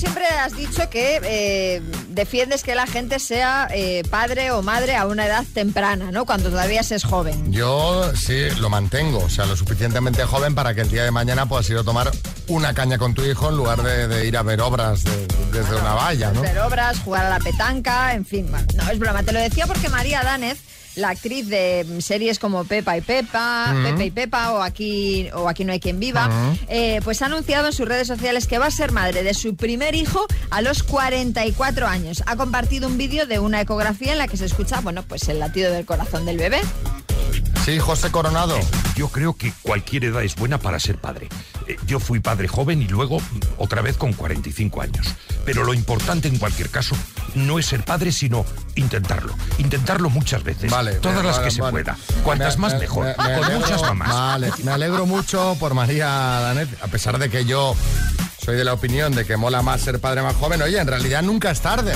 Siempre 0.00 0.24
has 0.26 0.56
dicho 0.56 0.88
que 0.88 1.20
eh, 1.22 1.82
defiendes 2.08 2.62
que 2.62 2.74
la 2.74 2.86
gente 2.86 3.18
sea 3.18 3.68
eh, 3.70 4.02
padre 4.10 4.50
o 4.50 4.62
madre 4.62 4.96
a 4.96 5.06
una 5.06 5.26
edad 5.26 5.44
temprana, 5.52 6.10
¿no? 6.10 6.24
Cuando 6.24 6.48
todavía 6.48 6.82
se 6.82 6.94
es 6.94 7.04
joven. 7.04 7.52
Yo 7.52 8.10
sí 8.16 8.48
lo 8.58 8.70
mantengo, 8.70 9.18
o 9.18 9.28
sea, 9.28 9.44
lo 9.44 9.56
suficientemente 9.56 10.24
joven 10.24 10.54
para 10.54 10.74
que 10.74 10.80
el 10.80 10.90
día 10.90 11.04
de 11.04 11.10
mañana 11.10 11.44
puedas 11.46 11.68
ir 11.68 11.76
a 11.76 11.84
tomar 11.84 12.10
una 12.48 12.72
caña 12.72 12.96
con 12.96 13.12
tu 13.12 13.22
hijo 13.22 13.50
en 13.50 13.56
lugar 13.58 13.82
de, 13.82 14.08
de 14.08 14.26
ir 14.26 14.36
a 14.38 14.42
ver 14.42 14.60
obras 14.62 15.04
de- 15.04 15.26
desde 15.52 15.76
una 15.76 15.92
valla, 15.94 16.32
¿no? 16.32 16.40
Hacer 16.42 16.58
obras, 16.60 16.98
jugar 17.00 17.26
a 17.26 17.30
la 17.30 17.38
petanca, 17.38 18.14
en 18.14 18.24
fin. 18.24 18.46
bueno, 18.50 18.66
no, 18.76 18.90
es 18.90 18.98
broma. 18.98 19.22
Te 19.22 19.32
lo 19.32 19.40
decía 19.40 19.66
porque 19.66 19.88
María 19.90 20.22
Danez, 20.22 20.58
la 21.00 21.10
actriz 21.10 21.48
de 21.48 21.86
series 22.00 22.38
como 22.38 22.64
Pepa 22.64 22.96
y 22.96 23.00
Pepa, 23.00 23.72
Ujú. 23.72 23.82
Pepe 23.82 24.04
y 24.06 24.10
Pepa 24.10 24.52
o 24.52 24.62
aquí, 24.62 25.28
o 25.34 25.48
aquí 25.48 25.64
no 25.64 25.72
hay 25.72 25.80
quien 25.80 25.98
viva, 25.98 26.26
Ujú. 26.28 26.58
eh, 26.68 27.00
pues 27.02 27.22
ha 27.22 27.26
anunciado 27.26 27.66
en 27.68 27.72
sus 27.72 27.88
redes 27.88 28.06
sociales 28.08 28.46
que 28.46 28.58
va 28.58 28.66
a 28.66 28.70
ser 28.70 28.92
madre 28.92 29.22
de 29.22 29.34
su 29.34 29.56
primer 29.56 29.94
hijo 29.94 30.26
a 30.50 30.62
los 30.62 30.82
44 30.82 31.86
años. 31.86 32.22
Ha 32.26 32.36
compartido 32.36 32.88
un 32.88 32.98
vídeo 32.98 33.26
de 33.26 33.38
una 33.38 33.60
ecografía 33.60 34.12
en 34.12 34.18
la 34.18 34.28
que 34.28 34.36
se 34.36 34.44
escucha, 34.44 34.80
bueno, 34.80 35.02
pues 35.02 35.28
el 35.28 35.38
latido 35.38 35.72
del 35.72 35.84
corazón 35.86 36.24
del 36.26 36.36
bebé. 36.38 36.60
Sí, 37.70 37.78
José 37.78 38.10
Coronado. 38.10 38.58
Yo 38.96 39.08
creo 39.10 39.34
que 39.34 39.52
cualquier 39.62 40.04
edad 40.06 40.24
es 40.24 40.34
buena 40.34 40.58
para 40.58 40.80
ser 40.80 40.96
padre. 40.98 41.28
Eh, 41.68 41.76
Yo 41.86 42.00
fui 42.00 42.18
padre 42.18 42.48
joven 42.48 42.82
y 42.82 42.88
luego 42.88 43.20
mm, 43.20 43.38
otra 43.58 43.80
vez 43.80 43.96
con 43.96 44.12
45 44.12 44.82
años. 44.82 45.06
Pero 45.44 45.62
lo 45.62 45.72
importante 45.72 46.26
en 46.26 46.38
cualquier 46.38 46.68
caso 46.70 46.96
no 47.36 47.60
es 47.60 47.66
ser 47.66 47.84
padre, 47.84 48.10
sino 48.10 48.44
intentarlo. 48.74 49.34
Intentarlo 49.58 50.10
muchas 50.10 50.42
veces. 50.42 50.68
Vale, 50.68 50.94
Todas 50.94 51.18
vale, 51.18 51.28
las 51.28 51.36
que 51.38 51.42
vale, 51.44 51.52
se 51.52 51.62
pueda. 51.62 51.96
Cuantas 52.24 52.56
Me- 52.56 52.62
más 52.62 52.72
me- 52.74 52.78
mejor. 52.80 53.04
me- 53.04 53.10
me 53.10 53.14
con 53.16 53.24
alegro- 53.44 53.60
muchas 53.60 53.82
mamás. 53.82 54.08
Vale, 54.08 54.50
me 54.64 54.70
alegro 54.72 55.06
mucho 55.06 55.56
por 55.60 55.74
María 55.74 56.08
Danet, 56.08 56.68
a 56.82 56.88
pesar 56.88 57.18
de 57.18 57.30
que 57.30 57.44
yo 57.44 57.76
soy 58.44 58.56
de 58.56 58.64
la 58.64 58.72
opinión 58.72 59.14
de 59.14 59.24
que 59.24 59.36
mola 59.36 59.62
más 59.62 59.80
ser 59.80 60.00
padre 60.00 60.22
más 60.22 60.34
joven. 60.34 60.60
Oye, 60.62 60.80
en 60.80 60.88
realidad 60.88 61.22
nunca 61.22 61.52
es 61.52 61.60
tarde, 61.60 61.92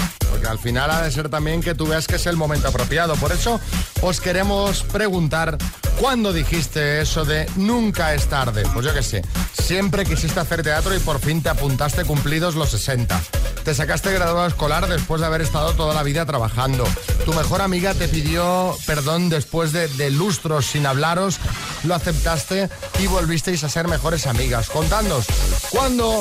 al 0.47 0.59
final 0.59 0.91
ha 0.91 1.03
de 1.03 1.11
ser 1.11 1.29
también 1.29 1.61
que 1.61 1.75
tú 1.75 1.87
veas 1.87 2.07
que 2.07 2.17
es 2.17 2.27
el 2.27 2.37
momento 2.37 2.69
apropiado. 2.69 3.15
Por 3.17 3.33
eso 3.33 3.61
os 4.03 4.21
queremos 4.21 4.83
preguntar, 4.85 5.59
¿cuándo 6.01 6.33
dijiste 6.33 7.01
eso 7.01 7.25
de 7.25 7.49
nunca 7.57 8.15
es 8.15 8.27
tarde? 8.27 8.65
Pues 8.73 8.87
yo 8.87 8.95
qué 8.95 9.03
sé, 9.03 9.23
siempre 9.53 10.05
quisiste 10.05 10.41
hacer 10.41 10.63
teatro 10.63 10.95
y 10.95 10.99
por 10.99 11.21
fin 11.21 11.43
te 11.43 11.49
apuntaste 11.49 12.05
cumplidos 12.05 12.55
los 12.55 12.71
60. 12.71 13.21
Te 13.65 13.75
sacaste 13.75 14.13
graduado 14.13 14.47
escolar 14.47 14.89
después 14.89 15.21
de 15.21 15.27
haber 15.27 15.41
estado 15.41 15.73
toda 15.73 15.95
la 15.95 16.03
vida 16.03 16.27
trabajando. 16.27 16.85
Tu 17.25 17.33
mejor 17.33 17.63
amiga 17.63 17.95
te 17.95 18.09
pidió 18.09 18.77
perdón 18.87 19.31
después 19.31 19.73
de, 19.73 19.89
de 19.89 20.11
lustros 20.11 20.67
sin 20.67 20.85
hablaros, 20.85 21.39
lo 21.85 21.95
aceptaste 21.95 22.69
y 22.99 23.07
volvisteis 23.07 23.65
a 23.65 23.69
ser 23.69 23.89
mejores 23.89 24.27
amigas. 24.27 24.69
Contadnos, 24.69 25.27
¿cuándo 25.71 26.21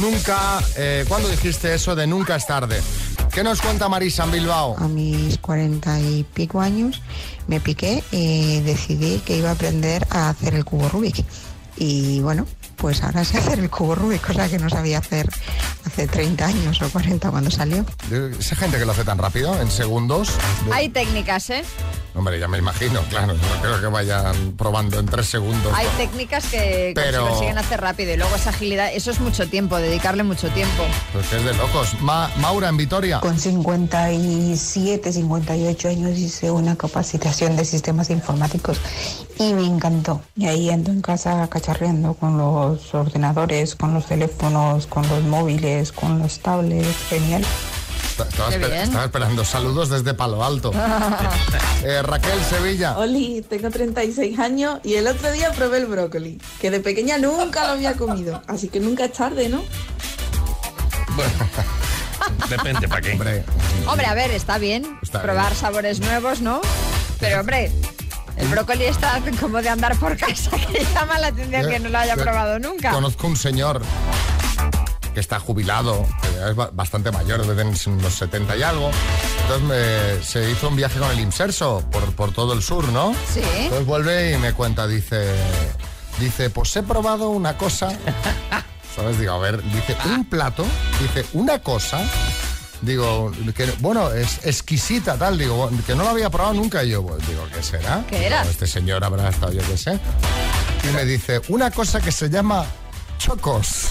nunca, 0.00 0.62
eh, 0.76 1.04
cuándo 1.08 1.28
dijiste 1.28 1.74
eso 1.74 1.94
de 1.94 2.06
nunca 2.06 2.36
es 2.36 2.46
tarde? 2.46 2.82
¿Qué 3.34 3.42
nos 3.42 3.60
cuenta 3.60 3.88
Marisa 3.88 4.22
en 4.22 4.30
Bilbao? 4.30 4.76
A 4.78 4.86
mis 4.86 5.38
cuarenta 5.38 5.98
y 5.98 6.22
pico 6.22 6.60
años 6.60 7.02
me 7.48 7.58
piqué 7.58 8.04
y 8.12 8.60
decidí 8.60 9.18
que 9.26 9.36
iba 9.36 9.48
a 9.48 9.54
aprender 9.54 10.06
a 10.10 10.28
hacer 10.28 10.54
el 10.54 10.64
cubo 10.64 10.88
Rubik. 10.88 11.24
Y 11.76 12.20
bueno, 12.20 12.46
pues 12.76 13.02
ahora 13.02 13.24
sé 13.24 13.38
hacer 13.38 13.58
el 13.58 13.70
cubo 13.70 13.94
Rubik, 13.94 14.26
cosa 14.26 14.48
que 14.48 14.58
no 14.58 14.68
sabía 14.68 14.98
hacer 14.98 15.28
hace 15.86 16.06
30 16.06 16.44
años 16.46 16.80
o 16.82 16.88
40 16.88 17.30
cuando 17.30 17.50
salió. 17.50 17.84
Esa 18.38 18.56
gente 18.56 18.78
que 18.78 18.84
lo 18.84 18.92
hace 18.92 19.04
tan 19.04 19.18
rápido, 19.18 19.60
en 19.60 19.70
segundos. 19.70 20.30
Hay 20.72 20.88
técnicas, 20.88 21.50
¿eh? 21.50 21.64
Hombre, 22.16 22.38
ya 22.38 22.46
me 22.46 22.58
imagino, 22.58 23.00
claro. 23.10 23.34
No 23.34 23.60
creo 23.60 23.80
que 23.80 23.86
vayan 23.88 24.52
probando 24.56 25.00
en 25.00 25.06
tres 25.06 25.26
segundos. 25.26 25.72
Hay 25.74 25.86
técnicas 25.96 26.44
que, 26.46 26.58
que 26.58 26.92
Pero- 26.94 27.24
se 27.24 27.30
consiguen 27.30 27.58
hacer 27.58 27.80
rápido 27.80 28.12
y 28.12 28.16
luego 28.16 28.36
esa 28.36 28.50
agilidad, 28.50 28.92
eso 28.92 29.10
es 29.10 29.18
mucho 29.20 29.48
tiempo, 29.48 29.76
dedicarle 29.78 30.22
mucho 30.22 30.48
tiempo. 30.50 30.84
Pues 31.12 31.26
que 31.26 31.36
es 31.38 31.44
de 31.44 31.54
locos. 31.54 32.00
Ma- 32.00 32.30
Maura 32.38 32.68
en 32.68 32.76
Vitoria. 32.76 33.18
Con 33.20 33.38
57, 33.38 35.12
58 35.12 35.88
años 35.88 36.18
hice 36.18 36.50
una 36.50 36.76
capacitación 36.76 37.56
de 37.56 37.64
sistemas 37.64 38.10
informáticos 38.10 38.78
y 39.38 39.52
me 39.54 39.66
encantó. 39.66 40.20
Y 40.36 40.46
ahí 40.46 40.70
ando 40.70 40.90
en 40.90 41.00
casa 41.02 41.46
cacharreando 41.48 42.14
con 42.14 42.36
los 42.38 42.94
ordenadores, 42.94 43.74
con 43.74 43.94
los 43.94 44.06
teléfonos, 44.06 44.86
con 44.86 45.06
los 45.08 45.22
móviles, 45.24 45.92
con 45.92 46.18
los 46.18 46.38
tablets. 46.40 46.96
Genial. 47.08 47.44
Estaba, 48.16 48.50
esper- 48.50 49.04
esperando 49.04 49.44
saludos 49.44 49.88
desde 49.88 50.14
Palo 50.14 50.44
Alto. 50.44 50.70
Eh, 51.86 52.00
Raquel 52.02 52.40
Sevilla. 52.48 52.96
Oli, 52.96 53.42
tengo 53.42 53.68
36 53.68 54.38
años 54.38 54.78
y 54.84 54.94
el 54.94 55.06
otro 55.06 55.30
día 55.32 55.52
probé 55.52 55.76
el 55.78 55.86
brócoli, 55.86 56.40
que 56.58 56.70
de 56.70 56.80
pequeña 56.80 57.18
nunca 57.18 57.66
lo 57.66 57.72
había 57.74 57.92
comido, 57.92 58.40
así 58.46 58.68
que 58.68 58.80
nunca 58.80 59.04
es 59.04 59.12
tarde, 59.12 59.50
¿no? 59.50 59.62
Depende 62.48 62.88
para 62.88 63.02
qué. 63.02 63.44
Hombre, 63.86 64.06
a 64.06 64.14
ver, 64.14 64.30
está 64.30 64.56
bien 64.56 64.98
Está 65.02 65.20
probar 65.20 65.54
sabores 65.54 66.00
nuevos, 66.00 66.40
¿no? 66.40 66.62
Pero 67.20 67.40
hombre, 67.40 67.70
el 68.36 68.48
brócoli 68.48 68.84
está 68.84 69.20
como 69.40 69.60
de 69.62 69.68
andar 69.68 69.96
por 69.96 70.16
casa, 70.16 70.50
que 70.72 70.84
llama 70.94 71.18
la 71.18 71.28
atención 71.28 71.68
que 71.70 71.78
no 71.80 71.88
lo 71.88 71.98
haya 71.98 72.16
Yo 72.16 72.22
probado 72.22 72.58
nunca. 72.58 72.90
Conozco 72.90 73.26
un 73.26 73.36
señor 73.36 73.80
que 75.12 75.20
está 75.20 75.38
jubilado, 75.38 76.04
que 76.22 76.50
es 76.50 76.56
ba- 76.56 76.70
bastante 76.72 77.12
mayor, 77.12 77.42
debe 77.46 77.54
tener 77.62 77.76
unos 77.86 78.14
70 78.14 78.56
y 78.56 78.62
algo. 78.64 78.90
Entonces 79.42 79.68
me- 79.68 80.24
se 80.24 80.50
hizo 80.50 80.68
un 80.68 80.76
viaje 80.76 80.98
con 80.98 81.08
el 81.10 81.20
Inserso 81.20 81.84
por, 81.92 82.02
por 82.16 82.32
todo 82.32 82.52
el 82.52 82.62
sur, 82.62 82.88
¿no? 82.88 83.14
Sí. 83.32 83.40
Entonces 83.58 83.86
vuelve 83.86 84.32
y 84.32 84.38
me 84.38 84.52
cuenta, 84.54 84.88
dice, 84.88 85.32
dice, 86.18 86.50
pues 86.50 86.74
he 86.76 86.82
probado 86.82 87.28
una 87.28 87.56
cosa. 87.56 87.90
¿Sabes? 88.96 89.18
Digo, 89.18 89.32
a 89.34 89.38
ver, 89.38 89.62
dice, 89.62 89.96
un 90.06 90.24
plato, 90.24 90.64
dice, 91.00 91.24
una 91.32 91.58
cosa. 91.60 92.00
Digo, 92.84 93.32
que 93.56 93.66
bueno, 93.80 94.12
es 94.12 94.44
exquisita, 94.44 95.16
tal, 95.16 95.38
digo, 95.38 95.70
que 95.86 95.94
no 95.94 96.04
lo 96.04 96.10
había 96.10 96.28
probado 96.30 96.54
nunca. 96.54 96.84
Y 96.84 96.90
yo, 96.90 97.04
pues, 97.04 97.26
digo, 97.26 97.46
¿qué 97.54 97.62
será? 97.62 98.04
¿Qué 98.08 98.26
era? 98.26 98.40
Digo, 98.40 98.50
Este 98.52 98.66
señor 98.66 99.02
habrá 99.04 99.28
estado, 99.30 99.52
yo 99.52 99.62
qué 99.66 99.76
sé. 99.76 99.98
Y 100.82 100.88
me 100.94 101.04
dice, 101.04 101.40
una 101.48 101.70
cosa 101.70 102.00
que 102.00 102.12
se 102.12 102.28
llama 102.28 102.64
chocos. 103.18 103.88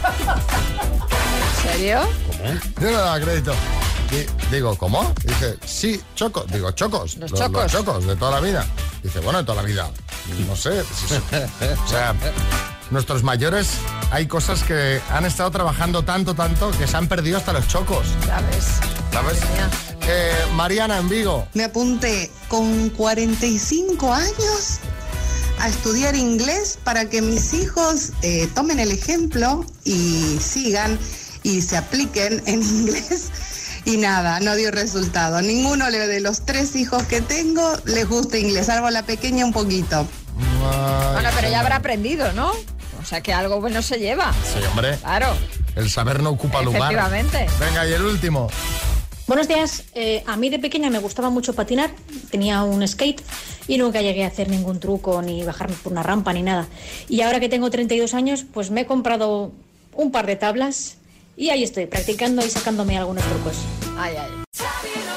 ¿En 1.65 1.71
serio? 1.71 2.01
Yo 2.79 2.91
no 2.91 2.97
daba 2.97 3.19
crédito. 3.19 3.53
Di- 4.11 4.27
digo, 4.55 4.77
¿cómo? 4.77 5.11
Dice, 5.23 5.57
sí, 5.65 5.99
chocos. 6.13 6.45
Digo, 6.51 6.69
chocos. 6.71 7.17
Los 7.17 7.33
chocos. 7.33 7.71
chocos 7.71 8.05
de 8.05 8.15
toda 8.15 8.31
la 8.31 8.39
vida. 8.41 8.65
Dice, 9.01 9.19
bueno, 9.21 9.39
de 9.39 9.45
toda 9.45 9.61
la 9.63 9.67
vida. 9.67 9.89
No 10.47 10.55
sé. 10.55 10.81
o 10.81 11.87
sea, 11.89 12.13
nuestros 12.93 13.23
mayores 13.23 13.71
hay 14.11 14.27
cosas 14.27 14.63
que 14.63 15.01
han 15.09 15.25
estado 15.25 15.51
trabajando 15.51 16.03
tanto, 16.03 16.35
tanto 16.35 16.71
que 16.71 16.87
se 16.87 16.95
han 16.95 17.07
perdido 17.07 17.37
hasta 17.37 17.51
los 17.51 17.67
chocos. 17.67 18.07
¿Sabes? 18.25 18.65
¿Sabes? 19.11 19.39
Eh, 20.07 20.33
Mariana 20.55 20.99
en 20.99 21.09
Vigo. 21.09 21.47
Me 21.53 21.65
apunté 21.65 22.29
con 22.47 22.89
45 22.91 24.13
años 24.13 24.79
a 25.59 25.67
estudiar 25.67 26.15
inglés 26.15 26.77
para 26.83 27.09
que 27.09 27.21
mis 27.21 27.53
hijos 27.53 28.11
eh, 28.21 28.47
tomen 28.53 28.79
el 28.79 28.91
ejemplo 28.91 29.65
y 29.83 30.37
sigan 30.39 30.99
y 31.41 31.61
se 31.61 31.77
apliquen 31.77 32.41
en 32.45 32.61
inglés. 32.61 33.31
Y 33.85 33.97
nada, 33.97 34.39
no 34.39 34.55
dio 34.55 34.71
resultado. 34.71 35.41
Ninguno 35.41 35.91
de 35.91 36.21
los 36.21 36.45
tres 36.45 36.75
hijos 36.77 37.03
que 37.03 37.19
tengo 37.19 37.75
les 37.83 38.07
gusta 38.07 38.37
inglés, 38.37 38.67
salvo 38.67 38.89
la 38.89 39.03
pequeña 39.03 39.43
un 39.43 39.51
poquito. 39.51 40.07
Bueno, 41.13 41.29
pero 41.35 41.49
ya 41.49 41.59
habrá 41.59 41.77
aprendido, 41.77 42.31
¿no? 42.33 42.53
O 43.03 43.05
sea 43.05 43.21
que 43.21 43.33
algo 43.33 43.59
bueno 43.59 43.81
se 43.81 43.99
lleva. 43.99 44.33
Sí, 44.33 44.59
hombre. 44.69 44.97
Claro, 44.97 45.27
El 45.75 45.89
saber 45.89 46.23
no 46.23 46.29
ocupa 46.31 46.61
lugar. 46.61 46.93
efectivamente. 46.93 47.45
Venga, 47.59 47.85
y 47.85 47.91
el 47.93 48.01
último. 48.01 48.49
Buenos 49.27 49.47
días. 49.47 49.83
Eh, 49.93 50.23
a 50.25 50.35
mí 50.37 50.49
de 50.49 50.59
pequeña 50.59 50.89
me 50.89 50.99
gustaba 50.99 51.29
mucho 51.29 51.53
patinar. 51.53 51.91
Tenía 52.31 52.63
un 52.63 52.87
skate 52.87 53.21
y 53.67 53.77
nunca 53.77 54.01
llegué 54.01 54.23
a 54.23 54.27
hacer 54.27 54.49
ningún 54.49 54.79
truco 54.79 55.21
ni 55.21 55.43
bajarme 55.43 55.75
por 55.83 55.91
una 55.91 56.03
rampa 56.03 56.31
ni 56.33 56.43
nada. 56.43 56.67
Y 57.09 57.21
ahora 57.21 57.39
que 57.39 57.49
tengo 57.49 57.69
32 57.69 58.13
años, 58.13 58.45
pues 58.53 58.71
me 58.71 58.81
he 58.81 58.85
comprado 58.85 59.51
un 59.93 60.11
par 60.11 60.25
de 60.25 60.35
tablas 60.35 60.95
y 61.35 61.49
ahí 61.49 61.63
estoy 61.63 61.85
practicando 61.85 62.45
y 62.45 62.49
sacándome 62.49 62.97
algunos 62.97 63.23
trucos. 63.25 63.55
Ay, 63.97 64.15
ay. 64.17 65.12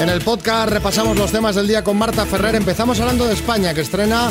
En 0.00 0.08
el 0.08 0.20
podcast 0.20 0.70
repasamos 0.70 1.16
los 1.16 1.32
temas 1.32 1.56
del 1.56 1.66
día 1.66 1.82
con 1.82 1.96
Marta 1.96 2.24
Ferrer. 2.24 2.54
Empezamos 2.54 3.00
hablando 3.00 3.26
de 3.26 3.34
España, 3.34 3.74
que 3.74 3.80
estrena 3.80 4.30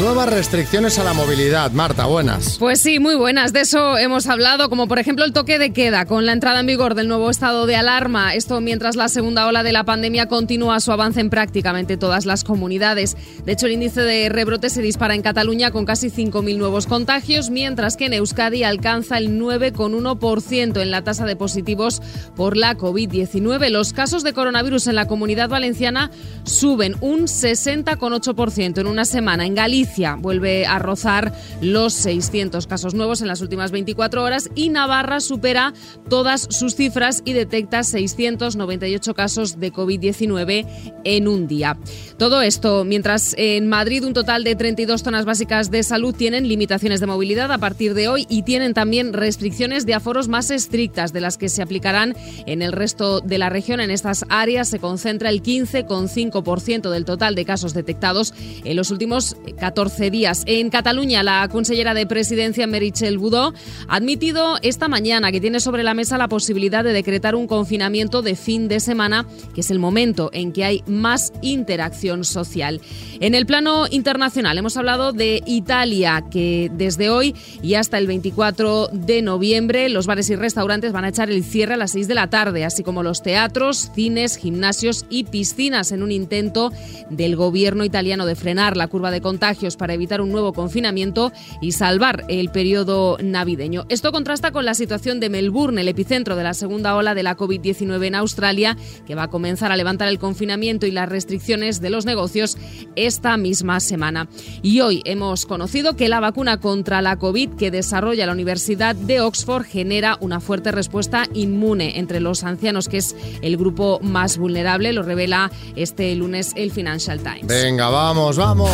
nuevas 0.00 0.28
restricciones 0.28 0.98
a 0.98 1.04
la 1.04 1.12
movilidad. 1.12 1.70
Marta, 1.70 2.06
buenas. 2.06 2.58
Pues 2.58 2.80
sí, 2.80 2.98
muy 2.98 3.14
buenas. 3.14 3.52
De 3.52 3.60
eso 3.60 3.96
hemos 3.96 4.26
hablado, 4.26 4.68
como 4.68 4.88
por 4.88 4.98
ejemplo 4.98 5.24
el 5.24 5.32
toque 5.32 5.58
de 5.58 5.72
queda 5.72 6.06
con 6.06 6.26
la 6.26 6.32
entrada 6.32 6.60
en 6.60 6.66
vigor 6.66 6.94
del 6.94 7.08
nuevo 7.08 7.30
estado 7.30 7.66
de 7.66 7.76
alarma. 7.76 8.34
Esto 8.34 8.60
mientras 8.60 8.96
la 8.96 9.08
segunda 9.08 9.46
ola 9.46 9.62
de 9.62 9.72
la 9.72 9.84
pandemia 9.84 10.26
continúa 10.26 10.80
su 10.80 10.92
avance 10.92 11.20
en 11.20 11.30
prácticamente 11.30 11.96
todas 11.96 12.26
las 12.26 12.44
comunidades. 12.44 13.16
De 13.44 13.52
hecho, 13.52 13.66
el 13.66 13.72
índice 13.72 14.00
de 14.00 14.28
rebrote 14.28 14.70
se 14.70 14.82
dispara 14.82 15.14
en 15.14 15.22
Cataluña 15.22 15.70
con 15.70 15.84
casi 15.84 16.08
5.000 16.08 16.58
nuevos 16.58 16.86
contagios, 16.86 17.50
mientras 17.50 17.96
que 17.96 18.06
en 18.06 18.14
Euskadi 18.14 18.64
alcanza 18.64 19.18
el 19.18 19.38
9,1% 19.40 20.80
en 20.80 20.90
la 20.90 21.04
tasa 21.04 21.24
de 21.24 21.36
positivos 21.36 22.02
por 22.34 22.56
la 22.56 22.76
COVID-19. 22.76 23.68
Los 23.70 23.92
casos 23.92 24.24
de 24.24 24.32
coronavirus 24.32 24.88
en 24.88 24.96
la 24.96 25.06
comunidad 25.06 25.48
valenciana 25.48 26.10
suben 26.44 26.96
un 27.00 27.22
60,8% 27.22 28.80
en 28.80 28.86
una 28.86 29.04
semana. 29.04 29.46
En 29.46 29.54
Galicia 29.54 29.83
Galicia 29.84 30.16
vuelve 30.18 30.64
a 30.64 30.78
rozar 30.78 31.34
los 31.60 31.92
600 31.92 32.66
casos 32.66 32.94
nuevos 32.94 33.20
en 33.20 33.28
las 33.28 33.42
últimas 33.42 33.70
24 33.70 34.22
horas 34.22 34.48
y 34.54 34.70
Navarra 34.70 35.20
supera 35.20 35.74
todas 36.08 36.46
sus 36.48 36.74
cifras 36.74 37.20
y 37.26 37.34
detecta 37.34 37.82
698 37.82 39.12
casos 39.12 39.60
de 39.60 39.70
COVID-19 39.70 40.66
en 41.04 41.28
un 41.28 41.46
día. 41.46 41.76
Todo 42.16 42.40
esto 42.40 42.84
mientras 42.84 43.34
en 43.36 43.68
Madrid 43.68 44.04
un 44.04 44.14
total 44.14 44.42
de 44.42 44.56
32 44.56 45.02
zonas 45.02 45.26
básicas 45.26 45.70
de 45.70 45.82
salud 45.82 46.14
tienen 46.14 46.48
limitaciones 46.48 47.00
de 47.00 47.06
movilidad 47.06 47.52
a 47.52 47.58
partir 47.58 47.92
de 47.92 48.08
hoy 48.08 48.26
y 48.30 48.42
tienen 48.44 48.72
también 48.72 49.12
restricciones 49.12 49.84
de 49.84 49.92
aforos 49.92 50.28
más 50.28 50.50
estrictas 50.50 51.12
de 51.12 51.20
las 51.20 51.36
que 51.36 51.50
se 51.50 51.60
aplicarán 51.60 52.16
en 52.46 52.62
el 52.62 52.72
resto 52.72 53.20
de 53.20 53.36
la 53.36 53.50
región. 53.50 53.80
En 53.80 53.90
estas 53.90 54.24
áreas 54.30 54.68
se 54.68 54.78
concentra 54.78 55.28
el 55.28 55.42
15,5% 55.42 56.88
del 56.88 57.04
total 57.04 57.34
de 57.34 57.44
casos 57.44 57.74
detectados 57.74 58.32
en 58.64 58.76
los 58.76 58.90
últimos 58.90 59.36
14 59.58 59.73
días. 59.74 60.44
En 60.46 60.70
Cataluña, 60.70 61.24
la 61.24 61.48
consellera 61.48 61.94
de 61.94 62.06
Presidencia, 62.06 62.66
Meritxell 62.66 63.18
Budó, 63.18 63.52
ha 63.88 63.96
admitido 63.96 64.56
esta 64.62 64.86
mañana 64.86 65.32
que 65.32 65.40
tiene 65.40 65.58
sobre 65.58 65.82
la 65.82 65.94
mesa 65.94 66.16
la 66.16 66.28
posibilidad 66.28 66.84
de 66.84 66.92
decretar 66.92 67.34
un 67.34 67.48
confinamiento 67.48 68.22
de 68.22 68.36
fin 68.36 68.68
de 68.68 68.78
semana, 68.78 69.26
que 69.52 69.62
es 69.62 69.70
el 69.72 69.80
momento 69.80 70.30
en 70.32 70.52
que 70.52 70.64
hay 70.64 70.84
más 70.86 71.32
interacción 71.42 72.24
social. 72.24 72.80
En 73.18 73.34
el 73.34 73.46
plano 73.46 73.86
internacional 73.90 74.56
hemos 74.56 74.76
hablado 74.76 75.12
de 75.12 75.42
Italia, 75.44 76.24
que 76.30 76.70
desde 76.72 77.10
hoy 77.10 77.34
y 77.60 77.74
hasta 77.74 77.98
el 77.98 78.06
24 78.06 78.90
de 78.92 79.22
noviembre 79.22 79.88
los 79.88 80.06
bares 80.06 80.30
y 80.30 80.36
restaurantes 80.36 80.92
van 80.92 81.04
a 81.04 81.08
echar 81.08 81.30
el 81.30 81.42
cierre 81.42 81.74
a 81.74 81.78
las 81.78 81.92
6 81.92 82.06
de 82.06 82.14
la 82.14 82.30
tarde, 82.30 82.64
así 82.64 82.84
como 82.84 83.02
los 83.02 83.22
teatros, 83.22 83.90
cines, 83.94 84.36
gimnasios 84.36 85.04
y 85.10 85.24
piscinas 85.24 85.90
en 85.90 86.04
un 86.04 86.12
intento 86.12 86.70
del 87.10 87.34
gobierno 87.34 87.84
italiano 87.84 88.24
de 88.24 88.36
frenar 88.36 88.76
la 88.76 88.86
curva 88.86 89.10
de 89.10 89.20
contagios 89.64 89.76
para 89.76 89.94
evitar 89.94 90.20
un 90.20 90.30
nuevo 90.30 90.52
confinamiento 90.52 91.32
y 91.60 91.72
salvar 91.72 92.24
el 92.28 92.50
periodo 92.50 93.16
navideño. 93.22 93.84
Esto 93.88 94.12
contrasta 94.12 94.52
con 94.52 94.64
la 94.64 94.74
situación 94.74 95.20
de 95.20 95.30
Melbourne, 95.30 95.80
el 95.80 95.88
epicentro 95.88 96.36
de 96.36 96.42
la 96.42 96.54
segunda 96.54 96.94
ola 96.96 97.14
de 97.14 97.22
la 97.22 97.36
COVID-19 97.36 98.06
en 98.06 98.14
Australia, 98.14 98.76
que 99.06 99.14
va 99.14 99.24
a 99.24 99.30
comenzar 99.30 99.72
a 99.72 99.76
levantar 99.76 100.08
el 100.08 100.18
confinamiento 100.18 100.86
y 100.86 100.90
las 100.90 101.08
restricciones 101.08 101.80
de 101.80 101.90
los 101.90 102.04
negocios 102.04 102.58
esta 102.96 103.36
misma 103.36 103.80
semana. 103.80 104.28
Y 104.62 104.80
hoy 104.80 105.02
hemos 105.04 105.46
conocido 105.46 105.96
que 105.96 106.08
la 106.08 106.20
vacuna 106.20 106.58
contra 106.58 107.00
la 107.00 107.16
COVID 107.18 107.50
que 107.54 107.70
desarrolla 107.70 108.26
la 108.26 108.32
Universidad 108.32 108.94
de 108.94 109.20
Oxford 109.20 109.64
genera 109.64 110.18
una 110.20 110.40
fuerte 110.40 110.72
respuesta 110.72 111.24
inmune 111.32 111.98
entre 111.98 112.20
los 112.20 112.44
ancianos, 112.44 112.88
que 112.88 112.98
es 112.98 113.16
el 113.40 113.56
grupo 113.56 113.98
más 114.02 114.36
vulnerable, 114.36 114.92
lo 114.92 115.02
revela 115.02 115.50
este 115.76 116.14
lunes 116.16 116.52
el 116.56 116.70
Financial 116.70 117.18
Times. 117.20 117.46
Venga, 117.46 117.88
vamos, 117.88 118.36
vamos. 118.36 118.70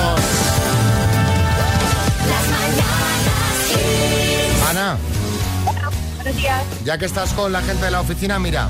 Ana, 4.70 4.96
Buenos 6.16 6.36
días. 6.36 6.62
ya 6.84 6.96
que 6.98 7.06
estás 7.06 7.32
con 7.32 7.50
la 7.52 7.60
gente 7.62 7.84
de 7.86 7.90
la 7.90 8.00
oficina, 8.00 8.38
mira, 8.38 8.68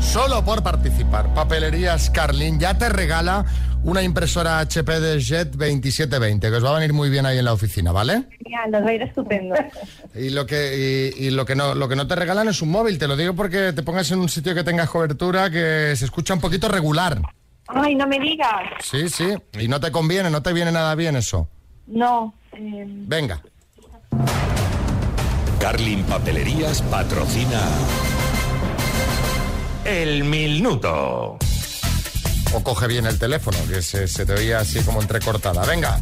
solo 0.00 0.44
por 0.44 0.62
participar, 0.62 1.32
Papelerías 1.34 2.10
Carlin 2.10 2.58
ya 2.58 2.76
te 2.76 2.88
regala 2.88 3.44
una 3.84 4.02
impresora 4.02 4.58
HP 4.58 4.98
de 5.00 5.20
Jet 5.20 5.50
2720, 5.52 6.48
que 6.50 6.56
os 6.56 6.64
va 6.64 6.70
a 6.70 6.74
venir 6.74 6.92
muy 6.92 7.10
bien 7.10 7.26
ahí 7.26 7.38
en 7.38 7.44
la 7.44 7.52
oficina, 7.52 7.92
¿vale? 7.92 8.24
Genial, 8.42 8.70
nos 8.72 8.82
va 8.84 8.88
a 8.88 8.92
ir 8.94 9.02
estupendo. 9.02 9.54
Y 10.16 10.30
lo 10.30 10.46
que 10.46 11.12
y, 11.18 11.26
y 11.26 11.30
lo 11.30 11.44
que 11.44 11.54
no 11.54 11.74
lo 11.74 11.88
que 11.90 11.94
no 11.96 12.06
te 12.06 12.14
regalan 12.16 12.48
es 12.48 12.62
un 12.62 12.70
móvil, 12.70 12.98
te 12.98 13.06
lo 13.06 13.16
digo 13.16 13.34
porque 13.34 13.72
te 13.74 13.82
pongas 13.82 14.10
en 14.12 14.18
un 14.18 14.30
sitio 14.30 14.54
que 14.54 14.64
tengas 14.64 14.88
cobertura 14.88 15.50
que 15.50 15.92
se 15.94 16.06
escucha 16.06 16.32
un 16.32 16.40
poquito 16.40 16.68
regular. 16.68 17.20
Ay, 17.68 17.94
no 17.94 18.06
me 18.06 18.18
digas. 18.18 18.50
Sí, 18.82 19.08
sí, 19.10 19.26
y 19.60 19.68
no 19.68 19.78
te 19.78 19.92
conviene, 19.92 20.30
no 20.30 20.42
te 20.42 20.52
viene 20.54 20.72
nada 20.72 20.94
bien 20.94 21.16
eso. 21.16 21.48
No. 21.86 22.32
eh, 22.54 22.84
Venga. 22.88 23.42
Carlin 25.60 26.02
Papelerías 26.04 26.82
patrocina 26.82 27.60
El 29.84 30.24
Minuto. 30.24 31.38
O 32.52 32.62
coge 32.62 32.86
bien 32.86 33.06
el 33.06 33.18
teléfono, 33.18 33.58
que 33.68 33.82
se, 33.82 34.08
se 34.08 34.24
te 34.24 34.32
oía 34.32 34.60
así 34.60 34.80
como 34.80 35.00
entrecortada. 35.00 35.64
Venga. 35.64 36.00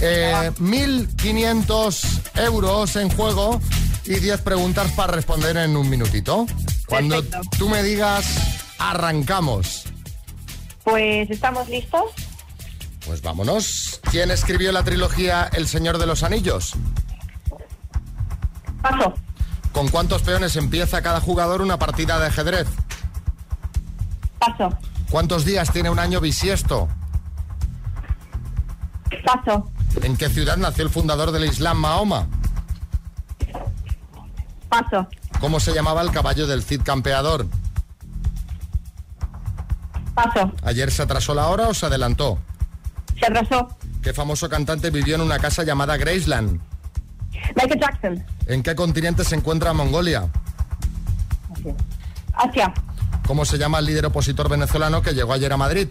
Eh, 0.00 0.50
1.500 0.58 2.20
euros 2.36 2.96
en 2.96 3.10
juego 3.10 3.60
y 4.04 4.14
10 4.14 4.40
preguntas 4.40 4.90
para 4.92 5.12
responder 5.12 5.56
en 5.58 5.76
un 5.76 5.90
minutito. 5.90 6.46
Cuando 6.86 7.22
tú 7.58 7.68
me 7.68 7.82
digas, 7.82 8.26
arrancamos. 8.78 9.84
Pues 10.84 11.30
estamos 11.30 11.68
listos. 11.68 12.04
Pues 13.06 13.22
vámonos. 13.22 14.00
¿Quién 14.10 14.30
escribió 14.30 14.72
la 14.72 14.82
trilogía 14.84 15.50
El 15.52 15.68
Señor 15.68 15.98
de 15.98 16.06
los 16.06 16.22
Anillos? 16.22 16.74
Paso. 18.82 19.14
¿Con 19.72 19.88
cuántos 19.88 20.22
peones 20.22 20.56
empieza 20.56 21.02
cada 21.02 21.20
jugador 21.20 21.62
una 21.62 21.78
partida 21.78 22.18
de 22.18 22.26
ajedrez? 22.26 22.68
Paso. 24.38 24.76
¿Cuántos 25.10 25.44
días 25.44 25.72
tiene 25.72 25.90
un 25.90 25.98
año 25.98 26.20
bisiesto? 26.20 26.88
Paso. 29.24 29.70
¿En 30.02 30.16
qué 30.16 30.28
ciudad 30.28 30.56
nació 30.56 30.84
el 30.84 30.90
fundador 30.90 31.30
del 31.32 31.44
Islam, 31.44 31.78
Mahoma? 31.78 32.26
Paso. 34.68 35.06
¿Cómo 35.40 35.58
se 35.60 35.72
llamaba 35.72 36.02
el 36.02 36.10
caballo 36.10 36.46
del 36.46 36.62
Cid 36.62 36.82
campeador? 36.82 37.46
Paso. 40.14 40.52
¿Ayer 40.62 40.90
se 40.90 41.02
atrasó 41.02 41.34
la 41.34 41.46
hora 41.48 41.68
o 41.68 41.74
se 41.74 41.86
adelantó? 41.86 42.38
Se 43.18 43.26
atrasó. 43.26 43.68
¿Qué 44.02 44.12
famoso 44.12 44.48
cantante 44.48 44.90
vivió 44.90 45.16
en 45.16 45.22
una 45.22 45.38
casa 45.38 45.64
llamada 45.64 45.96
Graceland? 45.96 46.60
Michael 47.56 47.80
Jackson. 47.80 48.24
¿En 48.46 48.62
qué 48.62 48.74
continente 48.74 49.24
se 49.24 49.34
encuentra 49.34 49.72
Mongolia? 49.72 50.28
Asia. 52.34 52.72
¿Cómo 53.26 53.44
se 53.44 53.58
llama 53.58 53.78
el 53.78 53.86
líder 53.86 54.06
opositor 54.06 54.48
venezolano 54.48 55.02
que 55.02 55.12
llegó 55.12 55.32
ayer 55.32 55.52
a 55.52 55.56
Madrid? 55.56 55.88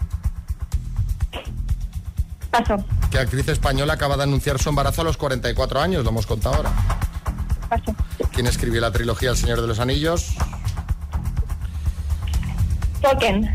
Paso. 2.52 2.84
¿Qué 3.12 3.20
actriz 3.20 3.48
española 3.48 3.94
acaba 3.94 4.18
de 4.18 4.24
anunciar 4.24 4.60
su 4.60 4.70
embarazo 4.70 5.02
a 5.02 5.04
los 5.06 5.18
44 5.18 5.80
años? 5.80 6.04
Lo 6.04 6.10
hemos 6.10 6.26
contado 6.26 6.56
ahora. 6.56 6.72
Paso. 7.70 7.96
¿Quién 8.34 8.48
escribió 8.48 8.82
la 8.82 8.92
trilogía 8.92 9.30
El 9.30 9.38
Señor 9.38 9.62
de 9.62 9.68
los 9.68 9.80
Anillos? 9.80 10.34
Tolkien. 13.02 13.50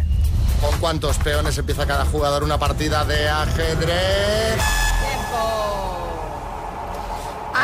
¿Con 0.61 0.79
cuántos 0.79 1.19
peones 1.19 1.59
empieza 1.59 1.87
cada 1.87 2.07
jugador 2.07 2.45
una 2.45 2.59
partida 2.59 3.05
de 3.05 3.29
ajedrez? 3.29 4.63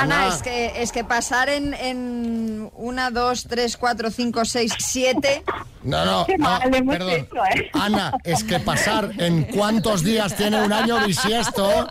Ana. 0.02 0.28
es 0.28 0.42
que, 0.42 0.82
es 0.82 0.92
que 0.92 1.04
pasar 1.04 1.48
en, 1.48 1.74
en 1.74 2.70
una, 2.74 3.10
dos, 3.10 3.44
tres, 3.48 3.76
cuatro, 3.76 4.10
cinco, 4.10 4.44
seis, 4.44 4.72
siete. 4.78 5.42
No, 5.82 6.04
no, 6.04 6.26
no, 6.38 6.58
perdón. 6.86 7.10
hecho, 7.10 7.36
¿eh? 7.36 7.70
Ana, 7.72 8.12
es 8.24 8.44
que 8.44 8.60
pasar 8.60 9.10
en 9.18 9.44
cuántos 9.44 10.02
días 10.02 10.36
tiene 10.36 10.62
un 10.62 10.72
año 10.72 11.04
bisiesto. 11.06 11.88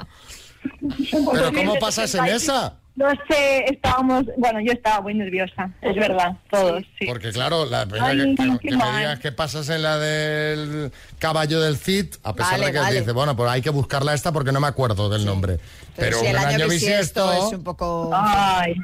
Pero 1.11 1.53
¿cómo 1.53 1.75
pasas 1.79 2.13
en 2.15 2.25
esa? 2.25 2.75
No 2.99 3.07
sé, 3.29 3.63
estábamos, 3.71 4.25
bueno, 4.35 4.59
yo 4.59 4.73
estaba 4.73 4.99
muy 4.99 5.13
nerviosa, 5.13 5.71
es 5.81 5.95
verdad, 5.95 6.35
todos, 6.51 6.83
sí. 6.99 7.05
Porque 7.07 7.31
claro, 7.31 7.65
la 7.65 7.85
primera 7.85 8.07
Ay, 8.07 8.35
que, 8.35 8.43
que- 8.43 8.57
que 8.69 8.75
me 8.75 8.97
digas 8.97 9.19
que 9.19 9.31
pasas 9.31 9.69
en 9.69 9.83
la 9.83 9.97
del 9.97 10.91
caballo 11.17 11.61
del 11.61 11.77
Cid, 11.77 12.15
a 12.23 12.33
pesar 12.33 12.51
Vale, 12.59 12.65
de 12.65 12.71
que 12.73 12.79
vale. 12.79 12.99
dice, 12.99 13.11
bueno, 13.13 13.37
pues 13.37 13.49
hay 13.49 13.61
que 13.61 13.69
buscarla 13.69 14.13
esta 14.13 14.33
porque 14.33 14.51
no 14.51 14.59
me 14.59 14.67
acuerdo 14.67 15.07
del 15.07 15.25
nombre. 15.25 15.59
Pero, 15.95 16.19
si 16.19 16.25
el 16.25 16.35
un 16.35 16.39
año 16.39 16.47
año 16.57 16.67
bisiesto 16.67 17.23
bisiesto. 17.25 17.47
es 17.47 17.53
un 17.53 17.63
poco. 17.63 18.11
Ay. 18.13 18.75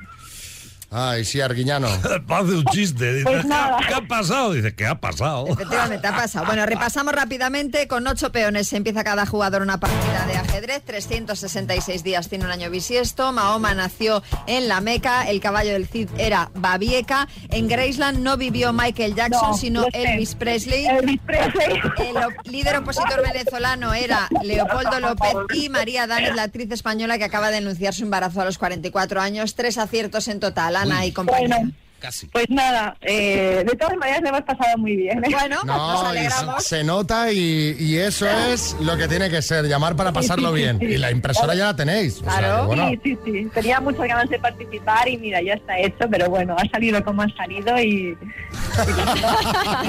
Ay, 0.97 1.25
sí, 1.25 1.41
Arguiñano. 1.41 1.88
Hace 2.29 2.51
un 2.51 2.63
chiste. 2.71 3.13
Dice, 3.15 3.25
Pues 3.25 3.41
"¿Qué- 3.41 3.47
nada. 3.49 3.79
¿Qué 3.86 3.93
ha 3.93 4.01
pasado? 4.08 4.53
Dice, 4.53 4.73
¿qué 4.75 4.86
ha 4.86 4.95
pasado? 4.95 5.45
Efectivamente, 5.47 6.08
ha 6.08 6.15
pasado. 6.15 6.45
Bueno, 6.45 6.65
repasamos 6.65 7.13
rápidamente. 7.13 7.88
Con 7.89 8.08
ocho 8.08 8.31
peones 8.31 8.71
empieza 8.71 9.03
cada 9.03 9.25
jugador 9.25 9.62
una 9.62 9.77
partida 9.79 10.25
de 10.25 10.38
ajedrez. 10.38 10.84
366 10.86 12.01
días 12.03 12.29
tiene 12.29 12.45
un 12.45 12.51
año 12.51 12.69
bisiesto. 12.69 13.34
Mahoma 13.34 13.73
nació 13.73 14.23
en 14.47 14.67
la 14.69 14.79
Meca. 14.79 15.29
El 15.29 15.41
caballo 15.41 15.73
del 15.73 15.86
Cid 15.88 16.10
era 16.17 16.49
Babieca. 16.55 17.27
En 17.49 17.67
Graceland 17.67 18.19
no 18.19 18.38
vivió 18.38 18.71
Michael 18.71 19.15
Jackson, 19.15 19.51
No, 19.51 19.58
sino. 19.58 19.86
Elvis 19.91 20.36
Presley. 20.36 20.86
Elvis 20.88 21.19
Presley. 21.25 21.81
El 22.08 22.17
op- 22.17 22.45
líder 22.47 22.77
opositor 22.77 23.21
venezolano 23.21 23.93
era 23.93 24.29
Leopoldo 24.43 24.99
López 25.01 25.34
y 25.55 25.67
María 25.67 26.08
Dáez, 26.08 26.34
la 26.36 26.43
actriz 26.43 26.71
española 26.71 27.17
que 27.17 27.25
acaba 27.25 27.49
de 27.51 27.58
anunciar 27.58 27.93
su 27.93 28.03
embarazo 28.03 28.39
a 28.41 28.45
los 28.45 28.58
44 28.58 29.19
años. 29.21 29.55
Tres 29.55 29.77
aciertos 29.77 30.27
en 30.29 30.39
total, 30.39 30.75
Ana 30.91 31.06
y 31.06 31.12
compañía. 31.12 31.48
Bueno, 31.58 31.71
casi. 32.00 32.28
Pues 32.28 32.45
nada, 32.50 32.95
eh, 33.02 33.63
de 33.67 33.76
todas 33.78 33.95
maneras 33.98 34.21
lo 34.21 34.30
hemos 34.30 34.41
pasado 34.41 34.78
muy 34.78 34.95
bien. 34.95 35.24
¿eh? 35.26 35.30
Bueno, 35.32 35.58
No, 35.65 36.13
y 36.13 36.19
se, 36.60 36.67
se 36.78 36.84
nota 36.84 37.32
y, 37.32 37.76
y 37.80 37.98
eso 37.98 38.28
es 38.30 38.76
lo 38.80 38.95
que 38.98 39.08
tiene 39.08 39.30
que 39.30 39.41
ser, 39.41 39.65
llamar 39.67 39.95
para 39.95 40.12
pasarlo 40.13 40.52
bien. 40.52 40.78
Y 40.82 40.98
la 40.98 41.10
impresora 41.10 41.56
ya 41.56 41.65
la 41.65 41.76
tenéis. 41.76 42.17
o 42.21 42.24
sea, 42.26 42.38
Claro, 42.38 42.62
que 42.62 42.65
bueno. 42.76 42.89
sí, 42.89 43.00
sí, 43.04 43.17
sí. 43.26 43.48
Tenía 43.54 43.80
muchas 43.82 44.08
ganas 44.08 44.30
de 44.30 44.38
participar 44.39 45.08
y 45.10 45.17
mira, 45.17 45.41
ya 45.41 45.54
está 45.54 45.80
hecho, 45.80 46.06
pero 46.12 46.30
bueno, 46.30 46.56
ha 46.60 46.69
salido 46.69 47.04
como 47.04 47.24
ha 47.24 47.30
salido 47.30 47.80
y... 47.80 48.15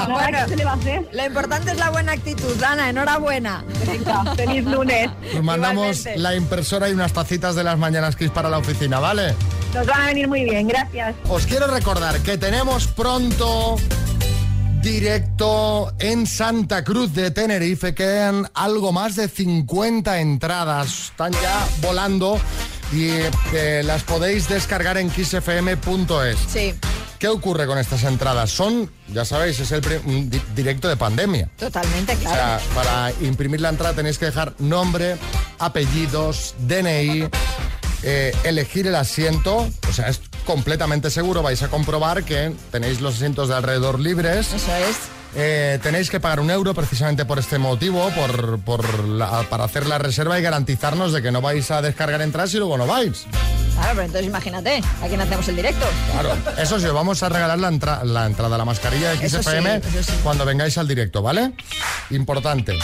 Bueno, 0.09 0.39
¿qué 0.45 0.51
se 0.51 0.57
le 0.57 0.65
va 0.65 0.71
a 0.73 0.75
hacer? 0.75 1.03
Lo 1.13 1.27
importante 1.27 1.71
es 1.73 1.79
la 1.79 1.91
buena 1.91 2.13
actitud, 2.13 2.63
Ana, 2.63 2.89
enhorabuena. 2.89 3.65
Venga, 3.87 4.35
feliz 4.35 4.65
lunes. 4.65 5.11
Os 5.37 5.43
mandamos 5.43 5.99
Igualmente. 5.99 6.19
la 6.19 6.35
impresora 6.37 6.89
y 6.89 6.93
unas 6.93 7.13
tacitas 7.13 7.55
de 7.57 7.65
las 7.65 7.79
mañanas 7.79 8.17
Kiss 8.17 8.31
para 8.31 8.49
la 8.49 8.59
oficina, 8.59 8.99
¿vale? 9.01 9.35
Nos 9.75 9.87
van 9.87 10.03
a 10.03 10.07
venir 10.07 10.27
muy 10.29 10.45
bien, 10.45 10.67
gracias. 10.69 11.15
Os 11.29 11.47
quiero 11.47 11.67
recordar 11.67 12.19
que 12.21 12.39
tenemos 12.39 12.87
pronto 12.87 13.77
directo 14.81 15.93
en 15.99 16.27
Santa 16.27 16.85
Cruz 16.85 17.13
de 17.13 17.31
Tenerife, 17.31 17.95
quedan 17.95 18.49
algo 18.55 18.93
más 18.93 19.17
de 19.17 19.29
50 19.29 20.21
entradas, 20.21 21.07
están 21.11 21.33
ya 21.33 21.67
volando 21.83 22.39
y 22.93 23.09
eh, 23.53 23.83
las 23.85 24.03
podéis 24.05 24.49
descargar 24.49 24.97
en 24.99 25.11
kissfm.es. 25.11 26.37
Sí, 26.51 26.75
¿Qué 27.19 27.29
ocurre 27.29 27.67
con 27.67 27.79
estas 27.79 28.05
entradas? 28.05 28.51
Son, 28.51 28.91
ya 29.09 29.25
sabéis, 29.25 29.59
es 29.59 29.73
el 29.73 29.81
pri- 29.81 30.01
un 30.05 30.29
di- 30.29 30.41
directo 30.55 30.87
de 30.87 30.97
pandemia. 30.97 31.49
totalmente, 31.57 32.13
O 32.15 32.21
sea, 32.21 32.31
claro. 32.31 32.63
para 32.75 33.13
imprimir 33.23 33.63
la 33.63 33.71
entrada 33.71 33.95
tenéis 33.95 34.19
que 34.19 34.27
dejar 34.27 34.53
nombre, 34.59 35.17
apellidos, 35.59 36.55
DNI, 36.59 37.27
eh, 38.07 38.33
elegir 38.45 38.87
el 38.87 38.95
asiento. 38.95 39.69
O 39.89 39.93
sea, 39.93 40.09
es 40.09 40.21
completamente 40.47 41.11
seguro. 41.11 41.43
Vais 41.43 41.63
a 41.63 41.69
comprobar 41.69 42.23
que 42.25 42.53
tenéis 42.73 43.01
los 43.03 43.17
asientos 43.17 43.49
de 43.49 43.57
alrededor 43.57 44.01
libres. 44.01 44.53
Eso 44.55 44.75
es. 44.77 44.97
Eh, 45.39 45.79
tenéis 45.83 46.09
que 46.09 46.19
pagar 46.19 46.41
un 46.41 46.51
euro 46.51 46.73
precisamente 46.73 47.27
por 47.27 47.39
este 47.39 47.59
motivo, 47.59 48.09
por, 48.11 48.59
por 48.61 49.05
la- 49.07 49.43
para 49.51 49.65
hacer 49.65 49.85
la 49.87 49.99
reserva 49.99 50.39
y 50.39 50.43
garantizarnos 50.43 51.13
de 51.13 51.21
que 51.21 51.31
no 51.31 51.43
vais 51.43 51.71
a 51.71 51.83
descargar 51.83 52.23
entradas 52.23 52.55
y 52.55 52.57
luego 52.57 52.79
no 52.79 52.87
vais. 52.87 53.27
Claro, 53.75 53.91
pero 53.91 54.03
entonces 54.07 54.27
imagínate, 54.27 54.81
¿a 55.03 55.07
quién 55.09 55.21
hacemos 55.21 55.47
el 55.49 55.57
directo? 55.57 55.85
Claro. 56.13 56.35
Eso 56.57 56.81
sí, 56.81 56.87
os 56.87 56.95
vamos 56.95 57.23
a 57.23 57.29
regalar 57.29 57.59
la, 57.59 57.69
entra- 57.69 58.03
la 58.05 58.25
entrada, 58.25 58.57
la 58.57 58.65
mascarilla 58.65 59.11
de 59.11 59.27
Eso 59.27 59.43
sí, 59.43 59.51
XFM 59.51 59.83
sí. 59.83 60.13
cuando 60.23 60.47
vengáis 60.47 60.79
al 60.79 60.89
directo, 60.89 61.21
¿vale? 61.21 61.53
Importante. 62.09 62.79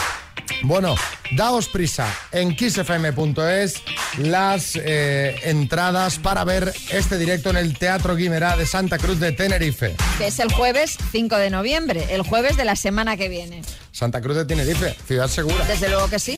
Bueno, 0.63 0.95
daos 1.37 1.69
prisa 1.69 2.07
en 2.31 2.55
kissfm.es 2.55 3.83
las 4.19 4.77
eh, 4.77 5.41
entradas 5.45 6.19
para 6.19 6.45
ver 6.45 6.73
este 6.91 7.19
directo 7.19 7.51
en 7.51 7.57
el 7.57 7.77
Teatro 7.77 8.17
Guimerá 8.17 8.57
de 8.57 8.67
Santa 8.67 8.99
Cruz 8.99 9.19
de 9.19 9.33
Tenerife. 9.33 9.97
Que 10.19 10.29
es 10.29 10.39
el 10.39 10.53
jueves 10.53 10.97
5 11.11 11.37
de 11.37 11.51
noviembre, 11.51 12.07
el 12.11 12.23
jueves 12.23 12.57
de 12.57 12.65
la 12.65 12.77
semana 12.77 13.17
que 13.17 13.29
viene. 13.29 13.63
Santa 13.91 14.21
Cruz 14.21 14.37
de 14.37 14.45
Tenerife, 14.45 14.97
ciudad 15.07 15.29
segura. 15.29 15.65
Desde 15.67 15.89
luego 15.89 16.09
que 16.09 16.19
sí. 16.19 16.37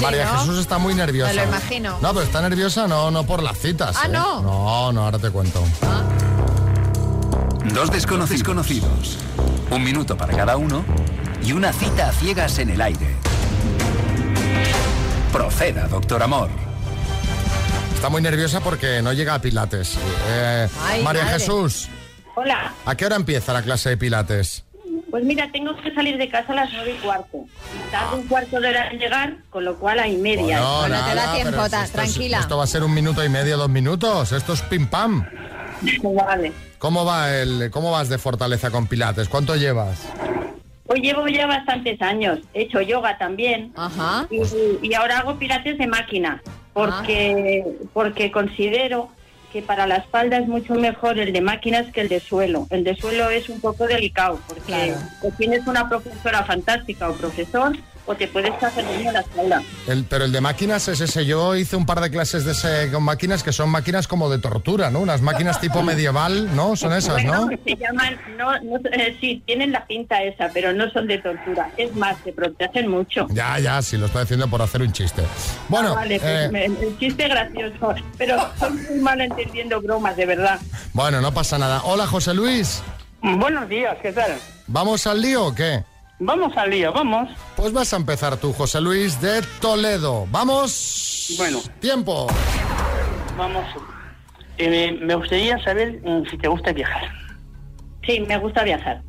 María 0.00 0.26
¿no? 0.26 0.40
Jesús 0.40 0.58
está 0.58 0.78
muy 0.78 0.94
nerviosa. 0.94 1.32
Me 1.32 1.36
lo 1.36 1.44
imagino. 1.44 1.98
No, 2.00 2.12
pero 2.12 2.22
está 2.22 2.42
nerviosa 2.42 2.86
no, 2.86 3.10
no 3.10 3.24
por 3.24 3.42
las 3.42 3.58
citas. 3.58 3.96
Ah, 3.98 4.06
¿eh? 4.06 4.10
¿no? 4.10 4.42
No, 4.42 4.92
no, 4.92 5.04
ahora 5.04 5.18
te 5.18 5.30
cuento. 5.30 5.64
Dos 7.72 7.90
desconocidos 7.90 8.42
conocidos. 8.42 9.18
Un 9.70 9.82
minuto 9.82 10.16
para 10.16 10.36
cada 10.36 10.56
uno 10.56 10.84
y 11.42 11.52
una 11.52 11.72
cita 11.72 12.08
a 12.08 12.12
ciegas 12.12 12.58
en 12.58 12.70
el 12.70 12.80
aire. 12.80 13.16
Proceda, 15.32 15.88
doctor 15.88 16.22
Amor. 16.22 16.50
Está 17.94 18.08
muy 18.10 18.22
nerviosa 18.22 18.60
porque 18.60 19.00
no 19.02 19.12
llega 19.12 19.34
a 19.34 19.38
Pilates. 19.40 19.96
Eh, 20.28 20.68
Ay, 20.84 21.02
María 21.02 21.24
madre. 21.24 21.38
Jesús, 21.38 21.88
Hola, 22.36 22.72
¿a 22.84 22.94
qué 22.96 23.06
hora 23.06 23.16
empieza 23.16 23.52
la 23.52 23.62
clase 23.62 23.90
de 23.90 23.96
Pilates? 23.96 24.64
pues 25.10 25.22
mira, 25.24 25.48
tengo 25.52 25.76
que 25.80 25.94
salir 25.94 26.18
de 26.18 26.28
casa 26.28 26.52
a 26.52 26.56
las 26.56 26.72
nueve 26.72 26.96
y 26.98 27.04
cuarto. 27.04 27.44
Tardo 27.92 28.16
un 28.16 28.26
cuarto 28.26 28.58
de 28.60 28.68
hora 28.68 28.88
en 28.90 28.98
llegar, 28.98 29.36
con 29.48 29.64
lo 29.64 29.76
cual 29.76 30.00
hay 30.00 30.16
media. 30.16 30.58
No, 30.58 30.88
nada, 30.88 31.34
pero 31.40 31.64
esto 31.64 31.76
es- 31.84 31.92
tranquila. 31.92 32.40
Esto 32.40 32.56
va 32.58 32.64
a 32.64 32.66
ser 32.66 32.82
un 32.82 32.92
minuto 32.92 33.24
y 33.24 33.28
medio, 33.28 33.56
dos 33.56 33.68
minutos. 33.70 34.32
Esto 34.32 34.54
es 34.54 34.62
pim 34.62 34.88
pam. 34.88 35.24
Vale. 36.02 36.52
¿Cómo 36.84 37.06
va 37.06 37.34
el, 37.34 37.70
cómo 37.70 37.92
vas 37.92 38.10
de 38.10 38.18
fortaleza 38.18 38.70
con 38.70 38.86
Pilates? 38.86 39.30
¿Cuánto 39.30 39.56
llevas? 39.56 40.06
Pues 40.84 41.00
llevo 41.00 41.26
ya 41.28 41.46
bastantes 41.46 42.02
años. 42.02 42.40
He 42.52 42.64
hecho 42.64 42.82
yoga 42.82 43.16
también. 43.16 43.72
Y, 44.28 44.42
y 44.86 44.92
ahora 44.92 45.20
hago 45.20 45.38
pilates 45.38 45.78
de 45.78 45.86
máquina. 45.86 46.42
Porque, 46.74 47.64
porque 47.94 48.30
considero 48.30 49.08
que 49.50 49.62
para 49.62 49.86
la 49.86 49.96
espalda 49.96 50.36
es 50.36 50.46
mucho 50.46 50.74
mejor 50.74 51.18
el 51.18 51.32
de 51.32 51.40
máquinas 51.40 51.90
que 51.90 52.02
el 52.02 52.10
de 52.10 52.20
suelo. 52.20 52.66
El 52.68 52.84
de 52.84 52.94
suelo 52.94 53.30
es 53.30 53.48
un 53.48 53.62
poco 53.62 53.86
delicado 53.86 54.38
porque 54.46 54.92
tienes 55.38 55.66
una 55.66 55.88
profesora 55.88 56.44
fantástica 56.44 57.08
o 57.08 57.14
profesor 57.14 57.72
o 58.06 58.14
te 58.14 58.28
puedes 58.28 58.52
hacer 58.62 58.84
daño 58.84 59.10
a 59.10 59.12
la 59.12 59.20
espalda. 59.20 59.62
El, 59.86 60.04
pero 60.04 60.24
el 60.24 60.32
de 60.32 60.40
máquinas 60.40 60.86
es 60.88 61.00
ese. 61.00 61.24
Yo 61.24 61.54
hice 61.56 61.76
un 61.76 61.86
par 61.86 62.00
de 62.00 62.10
clases 62.10 62.44
de 62.44 62.52
ese 62.52 62.90
con 62.92 63.02
máquinas 63.02 63.42
que 63.42 63.52
son 63.52 63.70
máquinas 63.70 64.06
como 64.06 64.28
de 64.30 64.38
tortura, 64.38 64.90
¿no? 64.90 65.00
Unas 65.00 65.20
máquinas 65.22 65.60
tipo 65.60 65.82
medieval, 65.84 66.54
¿no? 66.54 66.76
Son 66.76 66.92
esas, 66.92 67.14
Bueno, 67.14 67.46
¿no? 67.46 67.58
se 67.64 67.76
llaman, 67.76 68.18
no, 68.36 68.52
no, 68.60 68.76
eh, 68.92 69.16
sí, 69.20 69.42
tienen 69.46 69.72
la 69.72 69.86
pinta 69.86 70.22
esa, 70.22 70.48
pero 70.52 70.72
no 70.72 70.90
son 70.90 71.06
de 71.06 71.18
tortura. 71.18 71.70
Es 71.76 71.94
más, 71.96 72.16
te 72.24 72.32
protegen 72.32 72.88
mucho. 72.88 73.26
Ya, 73.30 73.58
ya, 73.58 73.80
sí, 73.82 73.96
lo 73.96 74.06
estoy 74.06 74.22
haciendo 74.22 74.48
por 74.48 74.60
hacer 74.62 74.82
un 74.82 74.92
chiste. 74.92 75.22
Bueno, 75.68 75.90
Ah, 75.92 75.94
vale, 75.96 76.18
pues 76.20 76.30
eh, 76.32 76.48
me- 76.52 76.64
el 76.66 76.98
chiste 76.98 77.28
gracioso, 77.28 77.94
pero 78.18 78.36
soy 78.58 78.70
muy 78.72 79.00
mal 79.00 79.20
entendiendo 79.20 79.80
bromas, 79.80 80.16
de 80.16 80.26
verdad. 80.26 80.58
bueno, 80.92 81.20
no 81.20 81.32
pasa 81.32 81.58
nada. 81.58 81.82
Hola, 81.84 82.06
José 82.06 82.34
Luis. 82.34 82.82
Buenos 83.22 83.68
días, 83.68 83.96
¿qué 84.02 84.12
tal? 84.12 84.32
¿Vamos 84.66 85.06
al 85.06 85.20
lío 85.22 85.46
o 85.46 85.54
qué? 85.54 85.82
Vamos 86.26 86.56
al 86.56 86.70
lío, 86.70 86.90
vamos. 86.90 87.28
Pues 87.54 87.70
vas 87.74 87.92
a 87.92 87.96
empezar 87.96 88.38
tú, 88.38 88.54
José 88.54 88.80
Luis 88.80 89.20
de 89.20 89.42
Toledo. 89.60 90.26
¡Vamos! 90.30 91.34
Bueno. 91.36 91.58
Tiempo. 91.80 92.28
Vamos. 93.36 93.62
Eh, 94.56 94.98
me 95.02 95.14
gustaría 95.16 95.62
saber 95.62 96.00
mm, 96.02 96.24
si 96.30 96.38
te 96.38 96.48
gusta 96.48 96.72
viajar. 96.72 97.10
Sí, 98.06 98.20
me 98.20 98.38
gusta 98.38 98.64
viajar. 98.64 99.02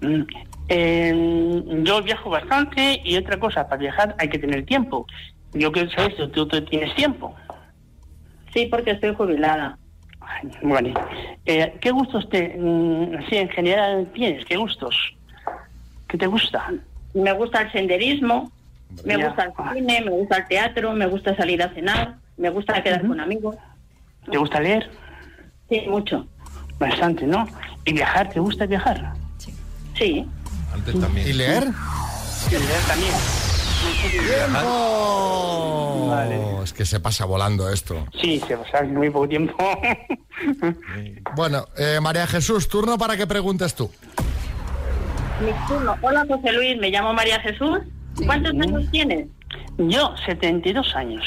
Mm, 0.00 0.22
eh, 0.70 1.82
yo 1.82 2.02
viajo 2.02 2.30
bastante 2.30 3.02
y 3.04 3.18
otra 3.18 3.38
cosa, 3.38 3.68
para 3.68 3.80
viajar 3.80 4.16
hay 4.18 4.30
que 4.30 4.38
tener 4.38 4.64
tiempo. 4.64 5.06
Yo 5.52 5.70
quiero 5.70 5.90
saber 5.90 6.16
si 6.16 6.28
tú, 6.28 6.48
tú 6.48 6.64
tienes 6.64 6.94
tiempo. 6.94 7.34
Sí, 8.54 8.66
porque 8.70 8.92
estoy 8.92 9.14
jubilada. 9.14 9.78
Vale. 10.62 10.94
Eh, 11.44 11.76
¿Qué 11.78 11.90
gustos 11.90 12.26
te, 12.30 12.56
mm, 12.58 13.28
sí, 13.28 13.36
en 13.36 13.50
general 13.50 14.10
tienes? 14.14 14.46
¿Qué 14.46 14.56
gustos? 14.56 14.96
¿Qué 16.08 16.16
te 16.18 16.26
gusta? 16.26 16.72
Me 17.14 17.32
gusta 17.32 17.62
el 17.62 17.72
senderismo, 17.72 18.50
me 19.04 19.18
Ya. 19.18 19.26
gusta 19.28 19.44
el 19.44 19.52
cine, 19.74 20.00
me 20.02 20.10
gusta 20.10 20.36
el 20.38 20.46
teatro, 20.48 20.92
me 20.92 21.06
gusta 21.06 21.36
salir 21.36 21.62
a 21.62 21.68
cenar, 21.74 22.16
me 22.36 22.50
gusta 22.50 22.82
quedar 22.82 23.06
con 23.06 23.20
amigos. 23.20 23.56
¿Te 24.30 24.36
gusta 24.38 24.60
leer? 24.60 24.90
Sí, 25.68 25.82
mucho. 25.88 26.26
Bastante, 26.78 27.26
¿no? 27.26 27.46
¿Y 27.84 27.92
viajar? 27.92 28.28
¿Te 28.30 28.40
gusta 28.40 28.66
viajar? 28.66 29.12
Sí. 29.96 30.26
Antes 30.72 31.00
también. 31.00 31.28
¿Y 31.28 31.32
leer? 31.32 31.64
Sí, 32.48 32.50
leer 32.56 32.80
también. 32.86 33.12
¡Tiempo! 35.28 36.60
Es 36.62 36.72
que 36.72 36.84
se 36.84 37.00
pasa 37.00 37.24
volando 37.24 37.68
esto. 37.70 38.06
Sí, 38.20 38.40
se 38.46 38.56
pasa 38.56 38.80
en 38.80 38.94
muy 38.94 39.10
poco 39.10 39.28
tiempo. 39.28 39.54
Bueno, 41.34 41.66
eh, 41.76 41.98
María 42.00 42.26
Jesús, 42.28 42.68
turno 42.68 42.96
para 42.96 43.16
que 43.16 43.26
preguntes 43.26 43.74
tú. 43.74 43.90
Mi 45.40 45.52
turno. 45.68 45.96
Hola, 46.02 46.24
José 46.28 46.52
Luis, 46.52 46.76
me 46.78 46.90
llamo 46.90 47.12
María 47.12 47.40
Jesús. 47.40 47.78
¿Cuántos 48.26 48.52
años 48.52 48.90
tienes? 48.90 49.26
Yo, 49.78 50.14
72 50.26 50.96
años. 50.96 51.24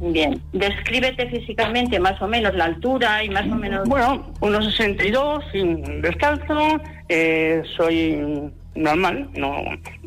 Bien. 0.00 0.40
Descríbete 0.52 1.28
físicamente 1.30 1.98
más 2.00 2.20
o 2.20 2.26
menos 2.28 2.54
la 2.54 2.64
altura 2.66 3.22
y 3.24 3.30
más 3.30 3.44
o 3.46 3.54
menos... 3.54 3.88
Bueno, 3.88 4.32
unos 4.40 4.66
62, 4.66 5.44
sin 5.52 6.02
descalzo, 6.02 6.80
eh, 7.08 7.62
soy 7.76 8.50
normal, 8.74 9.30
no... 9.34 9.56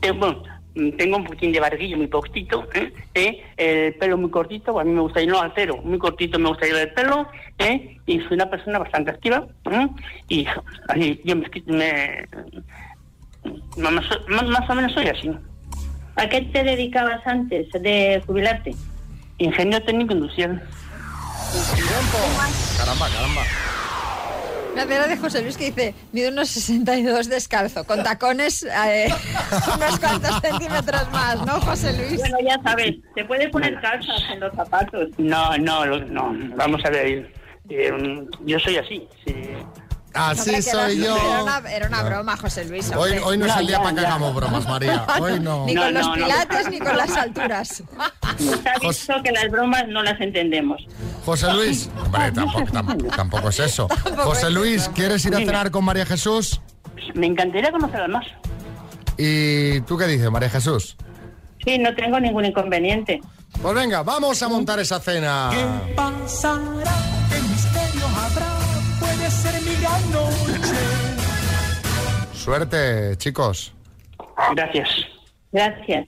eh, 0.01 0.11
bueno, 0.11 0.43
tengo 0.97 1.17
un 1.17 1.23
poquitín 1.23 1.51
de 1.51 1.59
barriguillo, 1.59 1.97
muy 1.97 2.05
poquito, 2.07 2.67
¿eh? 2.75 2.93
Eh, 3.15 3.41
el 3.57 3.95
pelo 3.95 4.17
muy 4.17 4.29
cortito, 4.29 4.79
a 4.79 4.83
mí 4.83 4.91
me 4.91 5.01
gusta 5.01 5.21
ir 5.21 5.29
no 5.29 5.41
al 5.41 5.51
cero, 5.55 5.79
muy 5.83 5.97
cortito 5.97 6.37
me 6.37 6.49
gusta 6.49 6.67
ir 6.67 6.75
el 6.75 6.93
pelo, 6.93 7.27
¿eh? 7.57 7.97
y 8.05 8.19
soy 8.19 8.33
una 8.33 8.49
persona 8.49 8.77
bastante 8.77 9.09
activa, 9.09 9.47
¿eh? 9.71 9.87
y 10.27 10.45
así, 10.89 11.19
yo 11.25 11.35
me, 11.35 11.47
me- 11.65 12.27
más, 13.77 13.93
más- 14.27 14.47
más 14.47 14.69
o 14.69 14.75
menos 14.75 14.93
soy 14.93 15.07
así. 15.07 15.31
¿A 16.15 16.27
qué 16.27 16.41
te 16.41 16.63
dedicabas 16.63 17.25
antes 17.25 17.67
de 17.71 18.21
jubilarte? 18.25 18.75
Ingeniero 19.37 19.83
técnico 19.85 20.13
industrial. 20.13 20.61
Caramba, 22.77 23.07
caramba. 23.09 23.41
La 24.75 24.85
cera 24.85 25.07
de 25.07 25.17
José 25.17 25.41
Luis 25.41 25.57
que 25.57 25.65
dice, 25.71 25.95
mide 26.11 26.29
unos 26.29 26.49
62 26.49 27.27
descalzo, 27.27 27.85
con 27.85 28.03
tacones 28.03 28.63
eh, 28.63 29.09
unos 29.75 29.99
cuantos 29.99 30.39
centímetros 30.41 31.11
más, 31.11 31.43
¿no, 31.45 31.59
José 31.61 31.91
Luis? 31.97 32.19
Bueno, 32.19 32.37
ya 32.45 32.61
sabes, 32.61 32.95
se 33.15 33.25
puede 33.25 33.49
poner 33.49 33.79
calzas 33.81 34.21
en 34.31 34.39
los 34.41 34.53
zapatos. 34.53 35.07
No, 35.17 35.57
no, 35.57 35.85
lo- 35.85 36.05
no, 36.05 36.35
vamos 36.55 36.85
a 36.85 36.89
ver. 36.91 37.33
eh, 37.69 38.25
yo 38.45 38.59
soy 38.59 38.77
así. 38.77 39.07
sí. 39.25 39.33
Así 40.13 40.39
Hombre, 40.49 40.63
que 40.63 40.69
era- 40.69 40.85
soy 40.85 40.97
yo. 40.97 41.17
Era 41.17 41.43
una, 41.43 41.71
era 41.71 41.87
una 41.87 42.03
broma, 42.03 42.37
José 42.37 42.65
Luis. 42.65 42.91
Hoy, 42.95 43.11
hoy 43.23 43.37
no 43.37 43.45
es 43.45 43.55
el 43.57 43.67
día 43.67 43.81
para 43.81 43.93
que 43.93 43.99
hagamos 44.01 44.33
bromas, 44.35 44.67
María. 44.67 45.05
Hoy 45.19 45.39
no. 45.39 45.65
Ni 45.67 45.73
No, 45.75 45.83
con 45.83 45.93
los 45.93 46.05
no, 46.07 46.15
no. 46.15 46.23
pilates 46.25 46.69
ni 46.71 46.79
con 46.79 46.97
las 46.97 47.11
alturas. 47.15 47.83
Está 48.39 48.73
visto 48.81 49.13
que 49.23 49.31
las 49.31 49.49
bromas 49.51 49.87
no 49.87 50.01
las 50.03 50.19
entendemos. 50.19 50.81
José 51.25 51.53
Luis, 51.53 51.89
hombre, 52.03 52.31
tampoco, 52.31 52.65
tam- 52.71 53.15
tampoco 53.15 53.49
es 53.49 53.59
eso. 53.59 53.87
José 54.17 54.49
Luis, 54.49 54.89
¿quieres 54.95 55.23
ir 55.25 55.35
a 55.35 55.37
cenar 55.37 55.69
con 55.71 55.85
María 55.85 56.05
Jesús? 56.05 56.59
Me 57.13 57.27
encantaría 57.27 57.71
conocerlas 57.71 58.09
más. 58.09 58.25
¿Y 59.17 59.81
tú 59.81 59.97
qué 59.97 60.07
dices, 60.07 60.29
María 60.31 60.49
Jesús? 60.49 60.95
Sí, 61.63 61.77
no 61.77 61.93
tengo 61.93 62.19
ningún 62.19 62.45
inconveniente. 62.45 63.19
Pues 63.61 63.75
venga, 63.75 64.01
vamos 64.03 64.41
a 64.41 64.47
montar 64.47 64.79
esa 64.79 64.99
cena. 64.99 65.49
pasará? 65.95 66.59
¿Qué 66.79 66.95
misterio 66.95 67.18
Suerte, 72.33 73.15
chicos. 73.17 73.73
Gracias. 74.55 74.89
Gracias. 75.51 76.07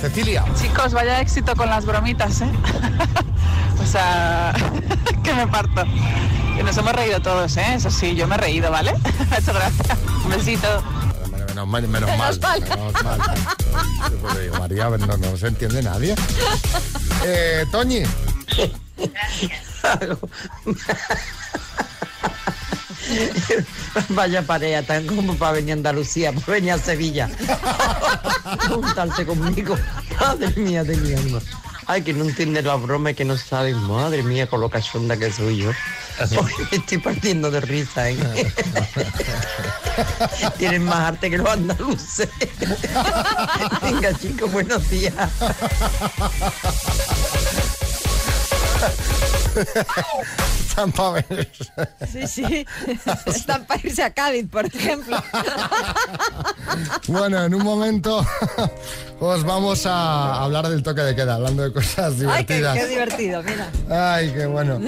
Cecilia. 0.00 0.44
Chicos, 0.60 0.92
vaya 0.92 1.20
éxito 1.20 1.54
con 1.56 1.68
las 1.68 1.84
bromitas, 1.86 2.40
¿eh? 2.40 2.50
o 3.82 3.86
sea, 3.86 4.54
que 5.22 5.34
me 5.34 5.46
parto. 5.46 5.84
Que 6.56 6.62
nos 6.62 6.76
hemos 6.76 6.92
reído 6.92 7.20
todos, 7.20 7.56
¿eh? 7.56 7.74
Eso 7.74 7.90
sí, 7.90 8.14
yo 8.14 8.26
me 8.26 8.36
he 8.36 8.38
reído, 8.38 8.70
¿vale? 8.70 8.92
Muchas 9.18 9.54
gracias. 9.54 9.98
Un 10.24 10.30
besito. 10.30 10.82
Menos 11.48 11.66
mal, 11.66 11.88
menos 11.88 12.10
mal. 12.18 12.38
Menos 12.60 13.04
mal. 13.04 13.20
Digo, 14.40 14.58
María, 14.58 14.88
no, 14.90 15.16
no 15.16 15.36
se 15.36 15.48
entiende 15.48 15.82
nadie. 15.82 16.14
Eh, 17.28 17.66
Toñi. 17.72 18.04
Vaya 24.10 24.42
pareja, 24.42 24.82
tan 24.82 25.06
como 25.06 25.34
para 25.34 25.52
venir 25.52 25.72
a 25.72 25.74
Andalucía, 25.74 26.32
para 26.32 26.52
venir 26.52 26.70
a 26.70 26.78
Sevilla. 26.78 27.28
Juntarse 28.68 29.26
conmigo. 29.26 29.76
Madre 30.20 30.52
mía 30.56 30.84
de 30.84 30.96
mi 30.98 31.14
alma. 31.14 31.40
Ay, 31.86 32.02
que 32.02 32.12
no 32.12 32.24
entiende 32.24 32.62
la 32.62 32.76
broma 32.76 33.12
que 33.12 33.24
no 33.24 33.36
sabe. 33.36 33.74
Madre 33.74 34.22
mía, 34.22 34.46
con 34.46 34.60
lo 34.60 34.70
cachonda 34.70 35.16
que 35.16 35.32
soy 35.32 35.56
yo. 35.56 35.72
Hoy 36.18 36.52
me 36.70 36.78
estoy 36.78 36.98
partiendo 36.98 37.50
de 37.50 37.60
risa, 37.60 38.10
¿eh? 38.10 38.16
Tienen 40.58 40.84
más 40.84 41.08
arte 41.08 41.30
que 41.30 41.38
los 41.38 41.48
andaluces. 41.48 42.28
Venga, 43.82 44.12
chicos, 44.18 44.50
buenos 44.50 44.88
días. 44.90 45.14
Están 50.68 50.92
pa' 50.92 51.12
ver. 51.12 51.50
Sí, 52.12 52.26
sí. 52.26 52.66
Están 53.26 53.64
para 53.64 53.80
irse 53.82 54.02
a 54.02 54.12
Cádiz, 54.12 54.46
por 54.48 54.66
ejemplo. 54.66 55.22
Bueno, 57.08 57.44
en 57.44 57.54
un 57.54 57.62
momento 57.62 58.26
os 59.20 59.44
vamos 59.44 59.86
a 59.86 60.42
hablar 60.42 60.68
del 60.68 60.82
toque 60.82 61.00
de 61.00 61.14
queda, 61.14 61.36
hablando 61.36 61.62
de 61.62 61.72
cosas 61.72 62.14
Ay, 62.28 62.44
qué, 62.44 62.56
divertidas. 62.56 62.76
qué 62.76 62.86
divertido, 62.86 63.42
mira. 63.42 63.70
Ay, 64.14 64.32
qué 64.32 64.46
bueno. 64.46 64.80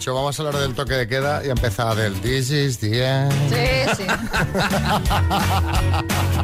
Dicho, 0.00 0.14
vamos 0.14 0.40
a 0.40 0.42
hablar 0.42 0.62
del 0.62 0.74
toque 0.74 0.94
de 0.94 1.06
queda 1.06 1.44
y 1.44 1.48
ha 1.48 1.50
empezado 1.50 1.94
del 1.94 2.18
This 2.22 2.50
is 2.50 2.78
the 2.78 3.06
end. 3.06 3.30
Sí, 3.50 3.56
sí. 3.98 4.06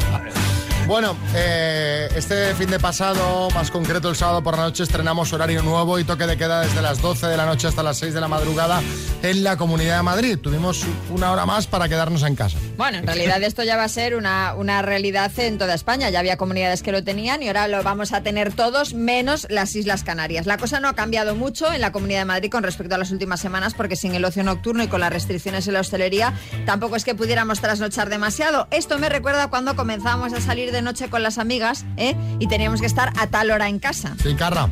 Bueno, 0.87 1.17
eh, 1.35 2.09
este 2.15 2.55
fin 2.55 2.71
de 2.71 2.79
pasado, 2.79 3.51
más 3.51 3.73
concreto 3.73 4.09
el 4.09 4.15
sábado 4.15 4.45
por 4.45 4.57
la 4.57 4.63
noche, 4.63 4.85
estrenamos 4.85 5.33
horario 5.33 5.61
nuevo 5.63 5.99
y 5.99 6.05
toque 6.05 6.29
de 6.29 6.37
queda 6.37 6.61
desde 6.61 6.81
las 6.81 7.03
12 7.03 7.27
de 7.27 7.37
la 7.37 7.45
noche 7.45 7.67
hasta 7.67 7.83
las 7.83 7.99
6 7.99 8.15
de 8.15 8.21
la 8.21 8.29
madrugada 8.29 8.81
en 9.25 9.43
la 9.43 9.57
Comunidad 9.57 9.97
de 9.97 10.03
Madrid. 10.05 10.39
Tuvimos 10.39 10.85
una 11.11 11.33
hora 11.33 11.45
más 11.45 11.67
para 11.67 11.89
quedarnos 11.89 12.23
en 12.23 12.37
casa. 12.37 12.57
Bueno, 12.77 12.99
en 12.99 13.07
realidad 13.07 13.43
esto 13.43 13.65
ya 13.65 13.77
va 13.77 13.83
a 13.83 13.89
ser 13.89 14.15
una, 14.15 14.55
una 14.55 14.81
realidad 14.81 15.33
en 15.39 15.59
toda 15.59 15.75
España. 15.75 16.09
Ya 16.11 16.21
había 16.21 16.37
comunidades 16.37 16.85
que 16.85 16.93
lo 16.93 17.03
tenían 17.03 17.43
y 17.43 17.49
ahora 17.49 17.67
lo 17.67 17.83
vamos 17.83 18.13
a 18.13 18.23
tener 18.23 18.53
todos, 18.53 18.95
menos 18.95 19.49
las 19.51 19.75
Islas 19.75 20.05
Canarias. 20.05 20.47
La 20.47 20.57
cosa 20.57 20.79
no 20.79 20.89
ha 20.89 20.95
cambiado 20.95 21.35
mucho 21.35 21.73
en 21.73 21.81
la 21.81 21.91
Comunidad 21.91 22.21
de 22.21 22.27
Madrid 22.27 22.51
con 22.51 22.63
respecto 22.63 22.95
a 22.95 22.99
las 22.99 23.11
últimas 23.11 23.41
semanas, 23.41 23.75
porque 23.75 23.97
sin 23.97 24.15
el 24.15 24.25
ocio 24.25 24.45
nocturno 24.45 24.85
y 24.85 24.89
con 24.89 25.01
las 25.01 25.13
restricciones 25.13 25.67
en 25.67 25.75
la 25.75 25.81
hostelería, 25.81 26.33
tampoco 26.65 26.95
es 26.95 27.05
que 27.05 27.17
pudiéramos 27.17 27.61
trasnochar 27.61 28.09
demasiado. 28.09 28.69
Esto 28.71 28.99
me 28.99 29.09
recuerda 29.09 29.49
cuando 29.49 29.75
comenzamos 29.75 30.33
a 30.33 30.41
salir 30.41 30.71
de 30.71 30.76
noche 30.83 31.09
con 31.09 31.23
las 31.23 31.39
amigas 31.39 31.85
¿eh? 31.97 32.15
y 32.39 32.47
teníamos 32.49 32.81
que 32.81 32.87
estar 32.87 33.13
a 33.19 33.27
tal 33.27 33.51
hora 33.51 33.69
en 33.69 33.79
casa. 33.79 34.17
Sí, 34.23 34.35
Carra. 34.35 34.71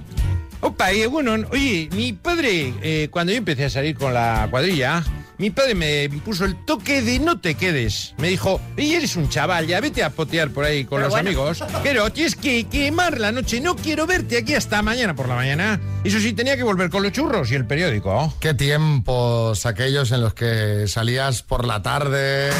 Opa, 0.60 0.92
eh, 0.92 1.06
bueno, 1.06 1.34
oye, 1.50 1.88
mi 1.92 2.14
padre, 2.14 2.72
eh, 2.82 3.08
cuando 3.10 3.32
yo 3.32 3.38
empecé 3.38 3.66
a 3.66 3.70
salir 3.70 3.96
con 3.96 4.14
la 4.14 4.48
cuadrilla, 4.50 5.04
mi 5.36 5.50
padre 5.50 5.74
me 5.74 6.08
puso 6.24 6.44
el 6.44 6.64
toque 6.64 7.02
de 7.02 7.18
no 7.18 7.38
te 7.38 7.54
quedes. 7.54 8.14
Me 8.18 8.28
dijo, 8.28 8.60
y 8.76 8.94
eres 8.94 9.16
un 9.16 9.28
chaval, 9.28 9.66
ya 9.66 9.80
vete 9.80 10.02
a 10.02 10.10
potear 10.10 10.50
por 10.50 10.64
ahí 10.64 10.84
con 10.84 10.98
Pero 10.98 11.08
los 11.08 11.10
bueno. 11.10 11.28
amigos. 11.28 11.64
Pero 11.82 12.10
tienes 12.10 12.34
que 12.36 12.64
quemar 12.64 13.20
la 13.20 13.32
noche, 13.32 13.60
no 13.60 13.76
quiero 13.76 14.06
verte 14.06 14.38
aquí 14.38 14.54
hasta 14.54 14.80
mañana 14.80 15.14
por 15.14 15.28
la 15.28 15.34
mañana. 15.34 15.80
Eso 16.04 16.18
sí, 16.20 16.32
tenía 16.32 16.56
que 16.56 16.62
volver 16.62 16.88
con 16.88 17.02
los 17.02 17.12
churros 17.12 17.50
y 17.50 17.56
el 17.56 17.66
periódico. 17.66 18.32
Qué 18.40 18.54
tiempos 18.54 19.66
aquellos 19.66 20.12
en 20.12 20.20
los 20.22 20.34
que 20.34 20.86
salías 20.88 21.42
por 21.42 21.66
la 21.66 21.82
tarde 21.82 22.50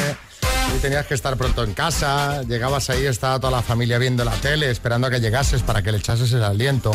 y 0.75 0.79
tenías 0.79 1.05
que 1.05 1.13
estar 1.13 1.35
pronto 1.35 1.63
en 1.63 1.73
casa, 1.73 2.41
llegabas 2.43 2.89
ahí, 2.89 3.05
estaba 3.05 3.39
toda 3.39 3.51
la 3.51 3.61
familia 3.61 3.97
viendo 3.97 4.23
la 4.23 4.31
tele, 4.31 4.69
esperando 4.71 5.07
a 5.07 5.09
que 5.09 5.19
llegases 5.19 5.61
para 5.61 5.81
que 5.81 5.91
le 5.91 5.97
echases 5.97 6.31
el 6.33 6.43
aliento. 6.43 6.91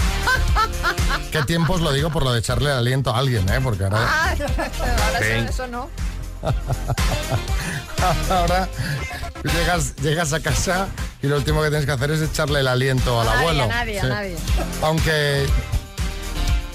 Qué 1.32 1.42
tiempos 1.42 1.80
lo 1.80 1.92
digo 1.92 2.10
por 2.10 2.24
lo 2.24 2.32
de 2.32 2.40
echarle 2.40 2.70
el 2.70 2.76
aliento 2.78 3.14
a 3.14 3.18
alguien, 3.18 3.48
¿eh? 3.48 3.60
Porque 3.62 3.84
ahora... 3.84 3.98
Ah, 4.02 4.34
ahora 5.06 5.18
Sí. 5.18 5.24
eso, 5.26 5.48
eso 5.50 5.66
no. 5.68 5.88
Ahora 8.30 8.66
llegas, 9.44 9.94
llegas 9.96 10.32
a 10.32 10.40
casa 10.40 10.88
y 11.22 11.26
lo 11.26 11.36
último 11.36 11.60
que 11.62 11.68
tienes 11.68 11.84
que 11.84 11.92
hacer 11.92 12.10
es 12.12 12.22
echarle 12.22 12.60
el 12.60 12.68
aliento 12.68 13.20
al 13.20 13.28
abuelo. 13.28 13.64
a 13.64 13.66
nadie, 13.66 13.98
a 14.00 14.02
Sí. 14.02 14.08
nadie. 14.08 14.36
Aunque 14.82 15.46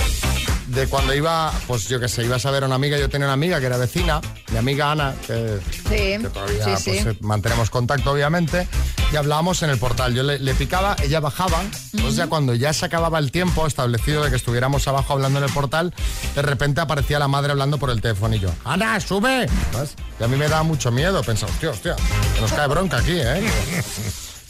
de 0.71 0.87
cuando 0.87 1.15
iba, 1.15 1.53
pues 1.67 1.89
yo 1.89 1.99
qué 1.99 2.09
sé, 2.09 2.25
ibas 2.25 2.47
a 2.47 2.51
ver 2.51 2.63
a 2.63 2.67
una 2.67 2.77
amiga, 2.77 2.97
yo 2.99 3.09
tenía 3.09 3.27
una 3.27 3.35
amiga 3.35 3.59
que 3.61 3.67
era 3.67 3.77
vecina, 3.77 4.21
mi 4.51 4.57
amiga 4.59 4.93
Ana, 4.93 5.15
que, 5.27 5.59
Sí, 5.73 6.23
que 6.23 6.29
todavía 6.33 6.65
sí, 6.77 6.91
pues, 6.91 7.03
sí. 7.03 7.09
eh, 7.09 7.17
mantenemos 7.21 7.71
contacto 7.71 8.13
obviamente, 8.13 8.69
y 9.13 9.17
hablábamos 9.17 9.63
en 9.63 9.71
el 9.71 9.79
portal. 9.79 10.15
Yo 10.15 10.23
le, 10.23 10.39
le 10.39 10.55
picaba, 10.55 10.95
ella 11.03 11.19
bajaba, 11.21 11.61
entonces 11.93 12.17
ya 12.17 12.29
cuando 12.29 12.55
ya 12.55 12.73
se 12.73 12.87
acababa 12.87 13.19
el 13.19 13.33
tiempo 13.33 13.67
establecido 13.67 14.23
de 14.23 14.31
que 14.31 14.37
estuviéramos 14.37 14.87
abajo 14.87 15.13
hablando 15.13 15.39
en 15.41 15.45
el 15.47 15.53
portal, 15.53 15.93
de 16.35 16.43
repente 16.43 16.81
aparecía 16.81 17.19
la 17.19 17.27
madre 17.29 17.51
hablando 17.51 17.79
por 17.79 17.91
el 17.91 18.01
teléfono 18.01 18.35
y 18.37 18.39
yo, 18.39 18.51
Ana, 18.65 19.01
sube. 19.01 19.47
Y 20.21 20.23
a 20.25 20.29
mí 20.29 20.37
me 20.37 20.49
daba 20.49 20.63
mucho 20.63 20.91
miedo, 20.93 21.23
pensaba, 21.23 21.51
hostia, 21.53 21.71
hostia, 21.71 21.97
nos 22.41 22.53
cae 22.53 22.69
bronca 22.69 22.99
aquí, 22.99 23.15
¿eh? 23.17 23.51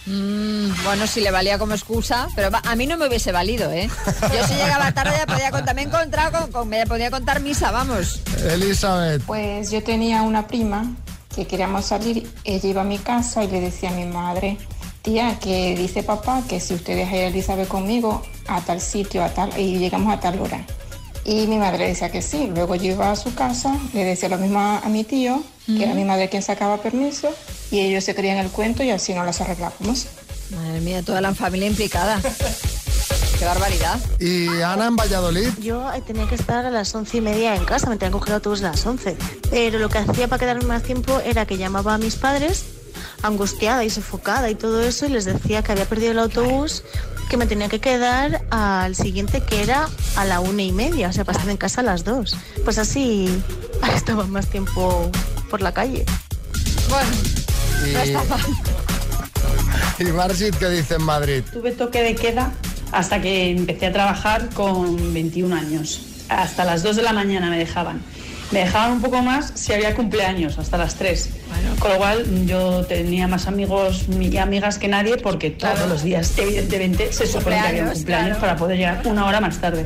Mm, 0.08 0.70
bueno, 0.84 1.06
si 1.06 1.20
le 1.20 1.30
valía 1.30 1.58
como 1.58 1.74
excusa, 1.74 2.28
pero 2.34 2.48
a 2.64 2.74
mí 2.76 2.86
no 2.86 2.96
me 2.96 3.06
hubiese 3.08 3.30
valido, 3.30 3.70
¿eh? 3.70 3.90
Yo 4.22 4.46
si 4.46 4.54
llegaba 4.54 4.90
tarde 4.92 5.12
ya 5.18 5.26
podía 5.26 5.50
contar, 5.50 5.74
me 5.74 5.82
he 5.82 5.84
encontrado 5.84 6.40
con, 6.40 6.52
con- 6.52 6.68
me 6.68 6.86
podía 6.86 7.10
contar 7.10 7.40
misa, 7.40 7.70
vamos. 7.70 8.20
Elizabeth. 8.50 9.22
Pues 9.24 9.70
yo 9.70 9.82
tenía 9.82 10.22
una 10.22 10.46
prima 10.46 10.86
que 11.34 11.46
queríamos 11.46 11.84
salir, 11.84 12.28
ella 12.44 12.68
iba 12.68 12.80
a 12.80 12.84
mi 12.84 12.98
casa 12.98 13.44
y 13.44 13.48
le 13.48 13.60
decía 13.60 13.90
a 13.90 13.92
mi 13.92 14.06
madre, 14.06 14.56
tía, 15.02 15.38
que 15.38 15.76
dice 15.76 16.02
papá 16.02 16.42
que 16.48 16.58
si 16.58 16.74
usted 16.74 16.96
deja 16.96 17.12
a 17.16 17.24
Elizabeth 17.26 17.68
conmigo 17.68 18.22
a 18.46 18.60
tal 18.62 18.80
sitio, 18.80 19.22
a 19.22 19.28
tal, 19.28 19.50
y 19.58 19.78
llegamos 19.78 20.12
a 20.14 20.20
tal 20.20 20.40
hora. 20.40 20.64
Y 21.24 21.46
mi 21.46 21.58
madre 21.58 21.86
decía 21.88 22.10
que 22.10 22.22
sí. 22.22 22.50
Luego 22.54 22.74
yo 22.76 22.92
iba 22.92 23.10
a 23.10 23.16
su 23.16 23.34
casa, 23.34 23.76
le 23.92 24.04
decía 24.04 24.30
lo 24.30 24.38
mismo 24.38 24.58
a, 24.58 24.78
a 24.78 24.88
mi 24.88 25.04
tío, 25.04 25.42
que 25.66 25.82
era 25.82 25.88
Ujú. 25.92 25.94
mi 26.00 26.04
madre 26.06 26.30
quien 26.30 26.42
sacaba 26.42 26.78
permiso, 26.78 27.28
y 27.70 27.80
ellos 27.80 28.04
se 28.04 28.14
creían 28.14 28.38
el 28.38 28.50
cuento 28.50 28.82
y 28.82 28.90
así 28.90 29.14
no 29.14 29.24
las 29.24 29.40
arreglábamos. 29.40 30.06
Madre 30.50 30.80
mía, 30.80 31.02
toda 31.02 31.20
la 31.20 31.34
familia 31.34 31.68
implicada. 31.68 32.20
Qué 33.38 33.44
barbaridad. 33.44 34.00
¿Y 34.18 34.48
Ana 34.62 34.86
en 34.86 34.96
Valladolid? 34.96 35.50
Yo 35.60 35.92
eh, 35.92 36.02
tenía 36.04 36.26
que 36.26 36.34
estar 36.34 36.66
a 36.66 36.70
las 36.70 36.92
once 36.94 37.18
y 37.18 37.20
media 37.20 37.54
en 37.54 37.64
casa, 37.64 37.88
me 37.88 37.96
tenía 37.96 38.08
que 38.08 38.18
coger 38.18 38.30
el 38.30 38.34
autobús 38.36 38.62
a 38.62 38.70
las 38.70 38.84
once. 38.84 39.16
Pero 39.50 39.78
lo 39.78 39.88
que 39.88 39.98
hacía 39.98 40.26
para 40.26 40.40
quedarme 40.40 40.64
más 40.64 40.82
tiempo 40.82 41.20
era 41.20 41.46
que 41.46 41.56
llamaba 41.56 41.94
a 41.94 41.98
mis 41.98 42.16
padres, 42.16 42.64
angustiada 43.22 43.84
y 43.84 43.90
sofocada 43.90 44.50
y 44.50 44.56
todo 44.56 44.82
eso, 44.82 45.06
y 45.06 45.10
les 45.10 45.24
decía 45.24 45.62
que 45.62 45.70
había 45.70 45.84
perdido 45.84 46.12
el 46.12 46.18
autobús, 46.18 46.82
que 47.28 47.36
me 47.36 47.46
tenía 47.46 47.68
que 47.68 47.80
quedar 47.80 48.44
al 48.50 48.96
siguiente, 48.96 49.40
que 49.42 49.62
era 49.62 49.88
a 50.16 50.24
la 50.24 50.40
una 50.40 50.62
y 50.62 50.72
media, 50.72 51.08
o 51.08 51.12
sea, 51.12 51.24
para 51.24 51.38
estar 51.38 51.50
en 51.50 51.58
casa 51.58 51.82
a 51.82 51.84
las 51.84 52.02
dos. 52.02 52.36
Pues 52.64 52.78
así 52.78 53.40
estaba 53.94 54.24
más 54.26 54.48
tiempo 54.48 55.12
por 55.48 55.62
la 55.62 55.72
calle. 55.72 56.04
Bueno, 56.88 57.10
Y, 57.86 57.90
y 60.02 60.12
Margit, 60.12 60.54
¿qué 60.56 60.68
dice 60.68 60.94
en 60.94 61.02
Madrid? 61.02 61.42
Tuve 61.52 61.72
toque 61.72 62.02
de 62.02 62.14
queda 62.14 62.52
hasta 62.92 63.20
que 63.20 63.50
empecé 63.50 63.86
a 63.86 63.92
trabajar 63.92 64.48
con 64.50 65.12
21 65.12 65.54
años. 65.54 66.02
Hasta 66.28 66.64
las 66.64 66.82
2 66.82 66.96
de 66.96 67.02
la 67.02 67.12
mañana 67.12 67.50
me 67.50 67.58
dejaban. 67.58 68.00
Me 68.50 68.60
dejaban 68.60 68.92
un 68.92 69.02
poco 69.02 69.20
más 69.22 69.52
si 69.54 69.74
había 69.74 69.94
cumpleaños, 69.94 70.58
hasta 70.58 70.78
las 70.78 70.94
3. 70.94 71.30
Con 71.78 71.92
lo 71.92 71.98
cual 71.98 72.46
yo 72.46 72.84
tenía 72.86 73.28
más 73.28 73.46
amigos 73.46 74.06
y 74.08 74.36
amigas 74.38 74.78
que 74.78 74.88
nadie 74.88 75.18
porque 75.18 75.50
todos 75.50 75.86
los 75.88 76.02
días, 76.02 76.32
evidentemente, 76.38 77.12
se 77.12 77.26
supone 77.26 77.56
que 77.56 77.68
había 77.68 77.82
un 77.82 77.88
Cumpleaños, 77.90 77.98
cumpleaños 77.98 78.38
claro. 78.38 78.40
para 78.40 78.56
poder 78.56 78.78
llegar 78.78 79.02
una 79.04 79.26
hora 79.26 79.40
más 79.40 79.58
tarde. 79.58 79.84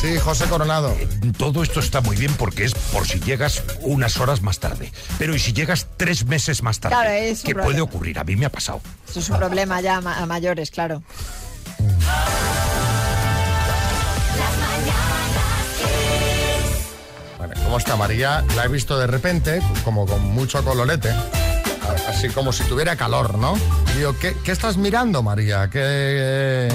Sí, 0.00 0.16
José 0.18 0.46
Coronado. 0.46 0.96
Todo 1.36 1.62
esto 1.62 1.80
está 1.80 2.00
muy 2.00 2.16
bien 2.16 2.32
porque 2.38 2.64
es 2.64 2.74
por 2.74 3.06
si 3.06 3.20
llegas 3.20 3.62
unas 3.82 4.16
horas 4.16 4.40
más 4.40 4.58
tarde. 4.58 4.90
Pero 5.18 5.34
¿y 5.34 5.38
si 5.38 5.52
llegas 5.52 5.86
tres 5.98 6.24
meses 6.24 6.62
más 6.62 6.80
tarde? 6.80 6.96
Claro, 6.96 7.10
es 7.10 7.40
un 7.40 7.44
¿Qué 7.46 7.52
problema. 7.54 7.64
puede 7.64 7.80
ocurrir? 7.82 8.18
A 8.18 8.24
mí 8.24 8.34
me 8.36 8.46
ha 8.46 8.50
pasado. 8.50 8.80
Eso 9.08 9.20
es 9.20 9.28
un 9.28 9.36
problema 9.36 9.80
ya 9.82 9.96
a 9.98 10.26
mayores, 10.26 10.70
claro. 10.70 11.02
Vale, 17.38 17.54
¿Cómo 17.64 17.78
está 17.78 17.96
María? 17.96 18.44
La 18.56 18.64
he 18.64 18.68
visto 18.68 18.98
de 18.98 19.06
repente, 19.06 19.60
como 19.84 20.06
con 20.06 20.22
mucho 20.32 20.62
colorete. 20.64 21.10
Así 22.08 22.28
como 22.28 22.52
si 22.52 22.64
tuviera 22.64 22.96
calor, 22.96 23.36
¿no? 23.38 23.54
Digo, 23.96 24.16
¿qué, 24.18 24.36
qué 24.44 24.52
estás 24.52 24.76
mirando, 24.76 25.22
María? 25.22 25.68
¿Qué...? 25.70 26.68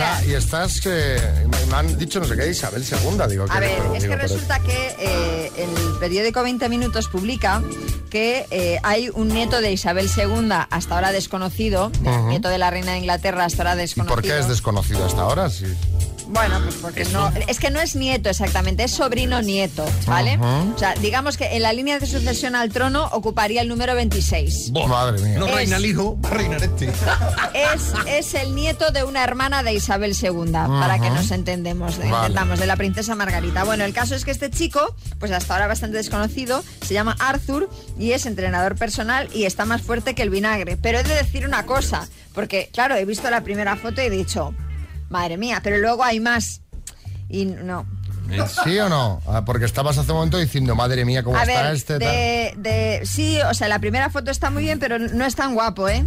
Y, 0.00 0.02
está- 0.02 0.24
y 0.26 0.34
estás... 0.34 0.80
eh, 0.86 1.46
me- 1.68 1.76
han 1.76 1.98
dicho 1.98 2.18
no 2.20 2.26
sé 2.26 2.36
qué, 2.36 2.48
Isabel 2.48 2.82
II, 2.84 3.18
digo. 3.28 3.44
A 3.48 3.54
¿qué- 3.54 3.60
ver, 3.60 3.78
es 3.96 4.04
que 4.04 4.16
resulta 4.16 4.58
que 4.60 4.96
eh, 4.98 5.52
el 5.58 5.98
periódico 6.00 6.42
20 6.42 6.68
Minutos 6.68 7.08
publica 7.08 7.62
que 8.10 8.46
eh, 8.50 8.78
hay 8.82 9.08
un 9.12 9.28
nieto 9.28 9.60
de 9.60 9.70
Isabel 9.72 10.08
II, 10.16 10.48
hasta 10.70 10.94
ahora 10.94 11.12
desconocido, 11.12 11.92
Ujú. 12.04 12.28
nieto 12.28 12.48
de 12.48 12.58
la 12.58 12.70
reina 12.70 12.92
de 12.92 12.98
Inglaterra, 12.98 13.44
hasta 13.44 13.62
ahora 13.62 13.74
¿Y 13.74 13.78
desconocido. 13.78 14.14
por 14.16 14.22
qué 14.24 14.38
es 14.38 14.48
desconocido 14.48 15.04
hasta 15.04 15.20
ahora? 15.22 15.48
Sí. 15.50 15.66
Bueno, 16.32 16.60
pues 16.62 16.76
porque 16.76 17.04
no, 17.06 17.30
es 17.48 17.58
que 17.58 17.70
no 17.70 17.80
es 17.80 17.96
nieto 17.96 18.30
exactamente, 18.30 18.84
es 18.84 18.92
sobrino 18.92 19.42
nieto, 19.42 19.84
¿vale? 20.06 20.38
O 20.74 20.78
sea, 20.78 20.94
digamos 20.94 21.36
que 21.36 21.56
en 21.56 21.62
la 21.62 21.72
línea 21.72 21.98
de 21.98 22.06
sucesión 22.06 22.54
al 22.54 22.70
trono 22.70 23.08
ocuparía 23.12 23.62
el 23.62 23.68
número 23.68 23.94
26. 23.96 24.72
Madre 24.88 25.20
mía. 25.22 25.38
No 25.38 25.46
Es- 25.48 25.54
reina 25.54 25.76
el 25.76 25.86
hijo, 25.86 26.16
va 26.20 26.28
a 26.30 26.32
reinar 26.34 26.62
este. 26.62 26.86
Es, 27.54 27.92
es 28.06 28.34
el 28.34 28.54
nieto 28.54 28.90
de 28.92 29.02
una 29.04 29.24
hermana 29.24 29.62
de 29.62 29.74
Isabel 29.74 30.14
II, 30.20 30.52
para 30.52 30.98
que 31.00 31.10
nos 31.10 31.30
entendemos, 31.30 31.98
Vale. 31.98 32.14
entendamos, 32.16 32.60
de 32.60 32.66
la 32.66 32.76
princesa 32.76 33.14
Margarita. 33.14 33.64
Bueno, 33.64 33.84
el 33.84 33.92
caso 33.92 34.14
es 34.14 34.24
que 34.24 34.30
este 34.30 34.50
chico, 34.50 34.94
pues 35.18 35.32
hasta 35.32 35.54
ahora 35.54 35.66
bastante 35.66 35.96
desconocido, 35.96 36.62
se 36.86 36.94
llama 36.94 37.16
Arthur 37.18 37.68
y 37.98 38.12
es 38.12 38.26
entrenador 38.26 38.76
personal 38.76 39.28
y 39.34 39.44
está 39.44 39.64
más 39.64 39.82
fuerte 39.82 40.14
que 40.14 40.22
el 40.22 40.30
vinagre. 40.30 40.76
Pero 40.76 40.98
he 41.00 41.02
de 41.02 41.14
decir 41.14 41.44
una 41.46 41.66
cosa, 41.66 42.08
porque 42.34 42.70
claro, 42.72 42.94
he 42.94 43.04
visto 43.04 43.28
la 43.30 43.42
primera 43.42 43.76
foto 43.76 44.00
y 44.00 44.06
he 44.06 44.10
dicho, 44.10 44.54
madre 45.10 45.36
mía, 45.36 45.60
pero 45.62 45.76
luego 45.76 46.02
hay 46.02 46.18
más. 46.20 46.62
Y 47.28 47.44
no. 47.44 47.86
¿Sí 48.64 48.78
o 48.78 48.88
no? 48.88 49.20
Ah, 49.26 49.44
Porque 49.44 49.64
estabas 49.64 49.98
hace 49.98 50.10
un 50.12 50.18
momento 50.18 50.38
diciendo, 50.38 50.74
madre 50.74 51.04
mía, 51.04 51.22
cómo 51.22 51.36
A 51.36 51.42
está 51.42 51.62
ver, 51.62 51.74
este. 51.74 51.98
de, 51.98 52.54
de- 52.56 53.00
sí, 53.04 53.38
o 53.42 53.52
sea, 53.54 53.68
la 53.68 53.78
primera 53.80 54.08
foto 54.08 54.30
está 54.30 54.50
muy 54.50 54.62
bien, 54.62 54.78
pero 54.78 54.98
no 54.98 55.24
es 55.24 55.34
tan 55.34 55.54
guapo, 55.54 55.88
¿eh? 55.88 56.04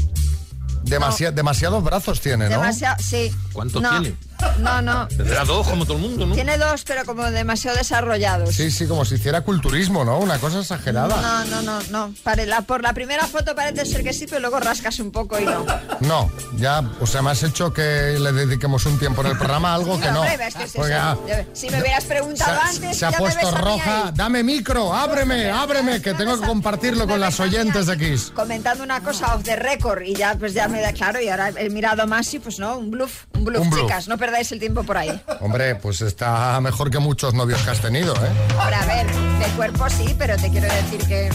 Demasi- 0.86 1.32
Demasiados 1.32 1.84
brazos 1.84 2.20
tiene, 2.22 2.46
¿no? 2.46 2.50
Demasiado, 2.52 2.96
sí. 3.02 3.32
¿Cuántos 3.54 3.82
No, 3.82 3.90
tiene? 4.02 4.16
No, 4.60 4.82
no. 4.82 5.08
Tendrá 5.08 5.44
dos 5.46 5.68
como 5.68 5.86
todo 5.86 5.98
el 5.98 6.04
mundo, 6.04 6.26
¿no? 6.26 6.36
Tiene 6.36 6.58
dos, 6.58 6.84
pero 6.86 7.06
como 7.06 7.24
demasiado 7.32 7.78
desarrollados. 7.78 8.54
Sí, 8.56 8.70
sí, 8.72 8.86
como 8.88 9.04
si 9.06 9.16
hiciera 9.16 9.42
culturismo, 9.42 10.06
¿no? 10.06 10.20
Una 10.20 10.38
cosa 10.40 10.60
exagerada. 10.60 11.20
No, 11.22 11.46
no, 11.46 11.62
no, 11.62 11.80
no. 11.90 12.14
Pare- 12.24 12.46
la- 12.46 12.62
por 12.62 12.82
la 12.82 12.94
primera 12.94 13.26
foto 13.28 13.56
parece 13.56 13.86
ser 13.86 14.04
que 14.04 14.14
sí, 14.14 14.26
pero 14.28 14.42
luego 14.42 14.60
rascas 14.60 15.00
un 15.00 15.12
poco 15.12 15.40
y 15.40 15.46
no. 15.46 15.66
No, 16.02 16.32
ya, 16.58 16.84
o 17.02 17.08
sea, 17.08 17.22
me 17.22 17.32
has 17.32 17.44
hecho 17.44 17.74
que 17.74 18.18
le 18.20 18.32
dediquemos 18.32 18.86
un 18.86 19.00
tiempo 19.00 19.22
en 19.22 19.28
el 19.28 19.38
programa 19.38 19.72
a 19.72 19.76
algo 19.76 20.00
que 20.00 20.12
no. 20.12 20.22
hombre, 20.22 20.48
es 20.48 20.56
que 20.56 20.64
es 20.64 20.72
Porque, 20.74 20.92
eso. 20.94 21.02
ah, 21.02 21.18
si 21.54 21.70
me 21.70 21.82
hubieras 21.82 22.04
preguntado 22.06 22.60
se, 22.62 22.68
antes, 22.78 22.98
se 22.98 23.06
ha 23.06 23.12
ya 23.12 23.18
me 23.20 23.24
puesto 23.24 23.52
mí 23.52 23.58
roja. 23.58 24.12
Dame 24.14 24.44
micro, 24.44 24.94
ábreme, 24.94 25.50
ábreme, 25.50 26.02
que 26.02 26.14
tengo 26.14 26.40
que 26.40 26.46
compartirlo 26.46 27.08
con 27.08 27.20
las 27.20 27.40
oyentes 27.40 27.88
de 27.88 27.98
Kiss. 27.98 28.32
comentando 28.36 28.84
una 28.84 29.02
cosa 29.02 29.36
off 29.36 29.44
the 29.44 29.56
record 29.56 30.04
y 30.04 30.14
ya 30.16 30.36
pues 30.36 30.54
ya 30.54 30.68
me 30.68 30.82
da 30.82 30.94
claro 30.94 31.20
y 31.22 31.30
ahora 31.30 31.52
he 31.58 31.70
mirado 31.70 32.06
más 32.08 32.34
y 32.34 32.40
pues 32.40 32.60
no, 32.60 32.78
un 32.78 32.92
bluff, 32.92 33.26
un 33.34 33.46
bluff, 33.46 33.62
Un 33.62 33.70
bluff. 33.70 33.82
chicas, 33.84 34.08
no 34.08 34.18
perdáis 34.34 34.52
el 34.52 34.60
tiempo 34.60 34.82
por 34.84 34.98
ahí. 34.98 35.22
Hombre, 35.42 35.76
pues 35.76 36.02
está 36.02 36.60
mejor 36.60 36.90
que 36.90 36.98
muchos 36.98 37.36
novios 37.36 37.62
que 37.62 37.70
has 37.70 37.80
tenido, 37.82 38.16
¿eh? 38.16 38.30
Ahora, 38.58 38.82
a 38.82 38.86
ver, 38.88 39.06
de 39.06 39.46
cuerpo 39.56 39.88
sí, 39.92 40.16
pero 40.18 40.36
te 40.38 40.50
quiero 40.50 40.66
decir 40.74 41.06
que... 41.08 41.30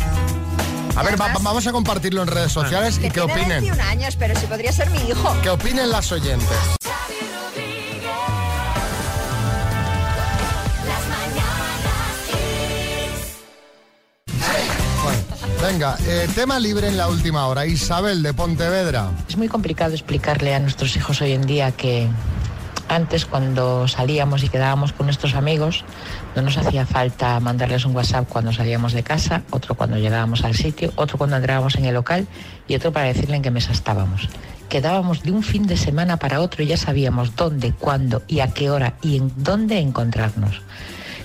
A 0.97 1.03
ver, 1.05 1.21
va- 1.21 1.33
vamos 1.41 1.65
a 1.69 1.71
compartirlo 1.71 2.23
en 2.23 2.27
redes 2.29 2.51
sociales 2.51 2.99
y 2.99 3.03
que 3.03 3.11
tiene 3.11 3.33
opinen. 3.33 3.49
21 3.63 3.83
años, 3.85 4.17
pero 4.17 4.35
si 4.35 4.47
podría 4.47 4.73
ser 4.73 4.91
mi 4.91 4.99
hijo. 5.09 5.33
Que 5.43 5.51
opinen 5.51 5.91
las 5.91 6.11
oyentes. 6.11 6.59
Bueno, 15.03 15.19
venga, 15.63 15.97
eh, 16.07 16.29
tema 16.35 16.59
libre 16.59 16.89
en 16.89 16.97
la 16.97 17.09
última 17.09 17.47
hora. 17.47 17.67
Isabel 17.67 18.23
de 18.23 18.35
Pontevedra. 18.35 19.11
Es 19.29 19.37
muy 19.37 19.49
complicado 19.49 19.93
explicarle 19.95 20.55
a 20.55 20.61
nuestros 20.61 20.97
hijos 20.97 21.21
hoy 21.21 21.33
en 21.33 21.47
día 21.47 21.73
que 21.73 22.09
antes 22.89 23.27
cuando 23.27 23.87
salíamos 23.87 24.43
y 24.43 24.49
quedábamos 24.49 24.93
con 24.93 25.07
nuestros 25.07 25.35
amigos 25.35 25.85
no 26.35 26.43
nos 26.43 26.57
hacía 26.57 26.87
falta 26.87 27.39
mandarles 27.41 27.85
un 27.85 27.95
WhatsApp 27.95 28.29
cuando 28.29 28.53
salíamos 28.53 28.93
de 28.93 29.03
casa, 29.03 29.43
otro 29.51 29.75
cuando 29.75 29.99
llegábamos 29.99 30.45
al 30.45 30.55
sitio, 30.55 30.93
otro 30.97 31.19
cuando 31.19 31.37
entrábamos 31.37 31.77
en 31.77 31.85
el 31.85 31.95
local 31.95 32.27
y 32.67 32.75
otro 32.75 32.93
para 32.93 33.07
decirle 33.07 33.37
en 33.37 33.43
qué 33.43 33.51
mesa 33.51 33.73
estábamos. 33.73 34.29
Quedábamos 34.69 35.23
de 35.23 35.33
un 35.33 35.43
fin 35.43 35.67
de 35.67 35.77
semana 35.77 36.19
para 36.19 36.41
otro 36.41 36.63
y 36.63 36.67
ya 36.67 36.77
sabíamos 36.77 37.37
dónde, 37.37 37.73
cuándo 37.73 38.23
y 38.27 38.41
a 38.41 38.49
qué 38.49 38.71
hora 38.71 38.95
y 39.03 39.17
en 39.17 39.33
dónde 39.37 39.79
encontrarnos. 39.79 40.63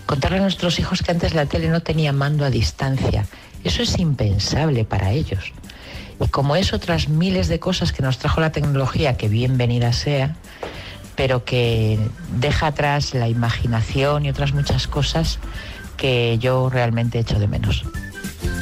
Contarle 0.05 0.37
a 0.37 0.41
nuestros 0.41 0.79
hijos 0.79 1.01
que 1.01 1.11
antes 1.11 1.33
la 1.33 1.45
tele 1.45 1.69
no 1.69 1.81
tenía 1.81 2.13
mando 2.13 2.45
a 2.45 2.49
distancia. 2.49 3.25
Eso 3.63 3.83
es 3.83 3.97
impensable 3.99 4.83
para 4.85 5.11
ellos. 5.11 5.53
Y 6.23 6.27
como 6.27 6.55
es 6.55 6.73
otras 6.73 7.09
miles 7.09 7.47
de 7.47 7.59
cosas 7.59 7.91
que 7.91 8.03
nos 8.03 8.17
trajo 8.17 8.41
la 8.41 8.51
tecnología, 8.51 9.17
que 9.17 9.29
bienvenida 9.29 9.93
sea, 9.93 10.35
pero 11.15 11.45
que 11.45 11.99
deja 12.39 12.67
atrás 12.67 13.13
la 13.13 13.27
imaginación 13.27 14.25
y 14.25 14.29
otras 14.29 14.53
muchas 14.53 14.87
cosas 14.87 15.39
que 15.97 16.37
yo 16.39 16.69
realmente 16.69 17.19
echo 17.19 17.39
de 17.39 17.47
menos. 17.47 17.83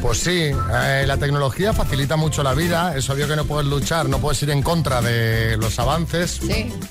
Pues 0.01 0.17
sí, 0.17 0.51
eh, 0.51 1.03
la 1.05 1.17
tecnología 1.17 1.73
facilita 1.73 2.15
mucho 2.15 2.41
la 2.41 2.53
vida, 2.55 2.95
es 2.95 3.07
obvio 3.09 3.27
que 3.27 3.35
no 3.35 3.45
puedes 3.45 3.67
luchar, 3.67 4.09
no 4.09 4.17
puedes 4.17 4.41
ir 4.41 4.49
en 4.49 4.63
contra 4.63 4.99
de 5.01 5.57
los 5.57 5.77
avances, 5.79 6.39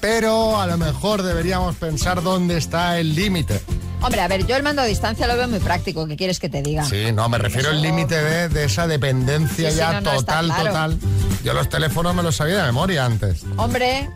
pero 0.01 0.61
a 0.61 0.67
lo 0.67 0.79
mejor 0.79 1.23
deberíamos 1.23 1.75
pensar 1.77 2.23
dónde 2.23 2.57
está 2.57 2.99
el 3.01 3.15
límite. 3.17 3.61
Hombre, 4.01 4.21
a 4.21 4.29
ver, 4.29 4.47
yo 4.47 4.57
el 4.57 4.63
mando 4.63 4.83
a 4.83 4.85
distancia 4.87 5.27
lo 5.27 5.37
veo 5.37 5.49
muy 5.49 5.59
práctico. 5.59 6.07
¿Qué 6.07 6.17
quieres 6.17 6.39
que 6.39 6.49
te 6.49 6.63
diga? 6.63 6.85
Sí, 6.85 7.13
no, 7.13 7.29
me 7.29 7.37
refiero 7.37 7.71
al 7.71 7.83
límite 7.83 8.15
de, 8.15 8.49
de 8.49 8.65
esa 8.65 8.87
dependencia 8.87 9.69
Sí, 9.69 9.75
sí, 9.75 9.79
ya 9.79 10.01
no, 10.01 10.13
total, 10.13 10.47
claro. 10.47 10.65
total. 10.67 10.99
Yo 11.45 11.53
los 11.53 11.69
teléfonos 11.69 12.15
me 12.15 12.23
los 12.23 12.37
sabía 12.37 12.59
de 12.59 12.63
memoria 12.63 13.05
antes. 13.05 13.43
Hombre, 13.57 14.09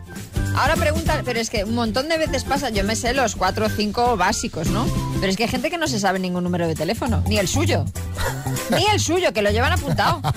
ahora 0.55 0.75
pregunta, 0.75 1.21
pero 1.25 1.39
es 1.39 1.49
que 1.49 1.63
un 1.63 1.75
montón 1.75 2.09
de 2.09 2.17
veces 2.17 2.43
pasa, 2.43 2.69
yo 2.69 2.83
me 2.83 2.95
sé 2.95 3.13
los 3.13 3.35
cuatro 3.35 3.65
o 3.65 3.69
cinco 3.69 4.17
básicos, 4.17 4.67
¿no? 4.67 4.85
Pero 5.19 5.27
es 5.31 5.37
que 5.37 5.43
hay 5.43 5.49
gente 5.49 5.69
que 5.69 5.77
no 5.77 5.87
se 5.87 5.99
sabe 5.99 6.19
ningún 6.19 6.43
número 6.43 6.67
de 6.67 6.75
teléfono, 6.75 7.23
ni 7.27 7.37
el 7.37 7.47
suyo. 7.47 7.85
Ni 8.71 8.85
el 8.87 8.99
suyo, 8.99 9.31
que 9.33 9.41
lo 9.41 9.51
llevan 9.51 9.73
apuntado. 9.73 10.21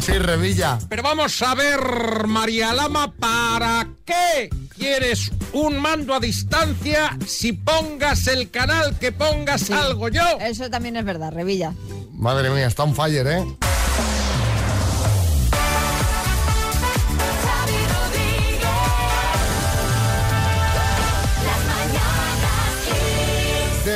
Sí, 0.00 0.12
Revilla. 0.12 0.78
Pero 0.88 1.02
vamos 1.02 1.40
a 1.42 1.54
ver, 1.54 2.26
María 2.26 2.72
Lama, 2.72 3.12
¿para 3.12 3.86
qué 4.06 4.48
quieres 4.76 5.30
un 5.52 5.78
mando 5.78 6.14
a 6.14 6.20
distancia 6.20 7.16
si 7.26 7.52
pongas 7.52 8.26
el 8.28 8.50
canal 8.50 8.98
que 8.98 9.12
pongas 9.12 9.60
Sí. 9.62 9.72
algo 9.74 10.08
yo? 10.08 10.22
Eso 10.40 10.70
también 10.70 10.96
es 10.96 11.04
verdad, 11.04 11.32
Revilla. 11.32 11.74
Madre 12.12 12.48
mía, 12.50 12.66
está 12.66 12.84
un 12.84 12.94
fire, 12.94 13.26
¿eh? 13.26 13.44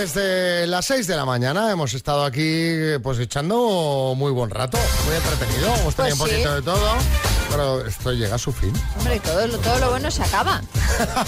Desde 0.04 0.66
las 0.66 0.84
6 0.84 1.06
de 1.06 1.16
la 1.16 1.24
mañana 1.24 1.72
hemos 1.72 1.94
estado 1.94 2.26
aquí 2.26 2.74
pues 3.02 3.18
echando 3.18 4.12
muy 4.14 4.32
buen 4.32 4.50
rato, 4.50 4.76
muy 5.06 5.14
entretenido, 5.16 5.74
hemos 5.76 5.94
tenido 5.94 5.94
Pues 5.94 6.12
un 6.12 6.18
poquito 6.18 6.54
de 6.56 6.60
todo, 6.60 6.98
pero 7.54 7.86
esto 7.86 8.12
llega 8.12 8.34
a 8.34 8.38
su 8.38 8.52
fin. 8.52 8.72
Hombre, 8.98 9.20
todo, 9.20 9.46
lo- 9.46 9.58
todo 9.58 9.78
lo 9.78 9.90
bueno 9.90 10.10
se 10.10 10.22
acaba. 10.22 10.60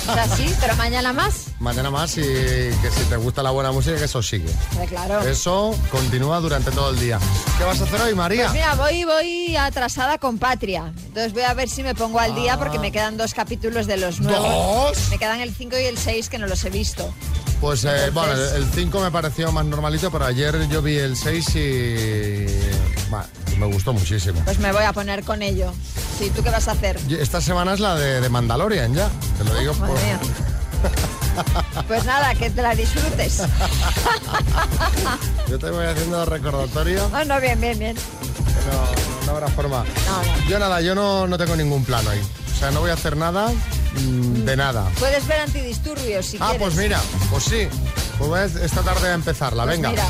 O 0.08 0.12
sea, 0.14 0.26
sí, 0.36 0.52
pero 0.60 0.74
mañana 0.76 1.12
más. 1.12 1.46
Mañana 1.60 1.90
más 1.90 2.16
y 2.18 2.22
que 2.22 2.90
si 2.96 3.04
te 3.08 3.16
gusta 3.16 3.42
la 3.44 3.50
buena 3.50 3.70
música, 3.70 3.96
que 3.96 4.04
eso 4.04 4.22
sigue. 4.22 4.50
Claro. 4.88 5.20
Eso 5.20 5.78
continúa 5.90 6.40
durante 6.40 6.70
todo 6.72 6.90
el 6.90 6.98
día. 6.98 7.18
¿Qué 7.58 7.64
vas 7.64 7.80
a 7.80 7.84
hacer 7.84 8.00
hoy, 8.00 8.14
María? 8.14 8.42
Pues 8.48 8.54
mira, 8.54 8.74
voy, 8.74 9.04
voy 9.04 9.56
atrasada 9.56 10.18
con 10.18 10.38
Patria. 10.38 10.92
Entonces 11.06 11.32
voy 11.32 11.42
a 11.42 11.54
ver 11.54 11.68
si 11.68 11.82
me 11.84 11.94
pongo 11.94 12.18
al 12.18 12.34
día 12.34 12.58
porque 12.58 12.78
me 12.78 12.90
quedan 12.90 13.16
dos 13.16 13.32
capítulos 13.32 13.86
de 13.86 13.96
los 13.96 14.20
nuevos. 14.20 14.46
Ah. 14.48 14.88
¿Dos? 14.94 15.08
Me 15.10 15.18
quedan 15.18 15.40
el 15.40 15.54
5 15.54 15.78
y 15.78 15.84
el 15.84 15.96
6 15.98 16.28
que 16.28 16.38
no 16.38 16.46
los 16.48 16.64
he 16.64 16.70
visto. 16.70 17.12
Pues 17.60 17.84
eh, 17.84 17.88
Entonces- 18.08 18.12
bueno, 18.14 18.32
el 18.34 18.70
5 18.72 19.00
me 19.00 19.10
pareció 19.10 19.50
más 19.52 19.64
normalito, 19.64 20.10
pero 20.10 20.26
ayer 20.26 20.68
yo 20.68 20.82
vi 20.82 20.96
el 20.98 21.16
6 21.16 21.56
y 21.56 22.46
bah, 23.10 23.24
me 23.58 23.66
gustó 23.66 23.92
muchísimo. 23.92 24.40
Pues 24.44 24.58
me 24.58 24.72
voy 24.72 24.84
a 24.84 24.92
poner 24.92 25.22
con 25.24 25.42
ello. 25.42 25.72
Sí, 26.18 26.30
¿tú 26.34 26.42
qué 26.42 26.50
vas 26.50 26.68
a 26.68 26.72
hacer? 26.72 26.98
Esta 27.10 27.40
semana 27.40 27.74
es 27.74 27.80
la 27.80 27.94
de, 27.94 28.20
de 28.20 28.28
Mandalorian 28.28 28.94
ya, 28.94 29.08
te 29.38 29.44
lo 29.44 29.54
digo. 29.58 29.74
Madre 29.74 29.92
por- 29.94 30.02
mía. 30.02 30.20
Pues 31.86 32.04
nada, 32.04 32.34
que 32.34 32.50
te 32.50 32.62
la 32.62 32.74
disfrutes. 32.74 33.42
Yo 35.48 35.58
te 35.58 35.70
voy 35.70 35.86
haciendo 35.86 36.24
recordatorio, 36.24 37.08
No, 37.10 37.24
no, 37.24 37.40
bien, 37.40 37.60
bien, 37.60 37.78
bien. 37.78 37.96
no, 37.96 39.26
no 39.26 39.32
habrá 39.32 39.48
forma. 39.48 39.84
No, 40.06 40.22
no. 40.22 40.48
Yo 40.48 40.58
nada, 40.58 40.80
yo 40.80 40.94
no, 40.94 41.26
no 41.26 41.38
tengo 41.38 41.56
ningún 41.56 41.84
plan 41.84 42.06
hoy. 42.06 42.18
O 42.54 42.58
sea, 42.58 42.70
no 42.70 42.80
voy 42.80 42.90
a 42.90 42.94
hacer 42.94 43.16
nada 43.16 43.48
mm, 43.50 44.44
de 44.44 44.56
nada. 44.56 44.88
Puedes 44.98 45.26
ver 45.26 45.40
antidisturbios 45.40 46.26
si 46.26 46.36
Ah, 46.40 46.48
quieres. 46.50 46.62
pues 46.62 46.74
mira, 46.76 47.00
pues 47.30 47.44
sí. 47.44 47.68
Pues 48.18 48.56
esta 48.56 48.80
tarde 48.82 49.08
a 49.08 49.14
empezarla, 49.14 49.64
Pues 49.64 49.76
venga. 49.76 49.90
mira. 49.90 50.04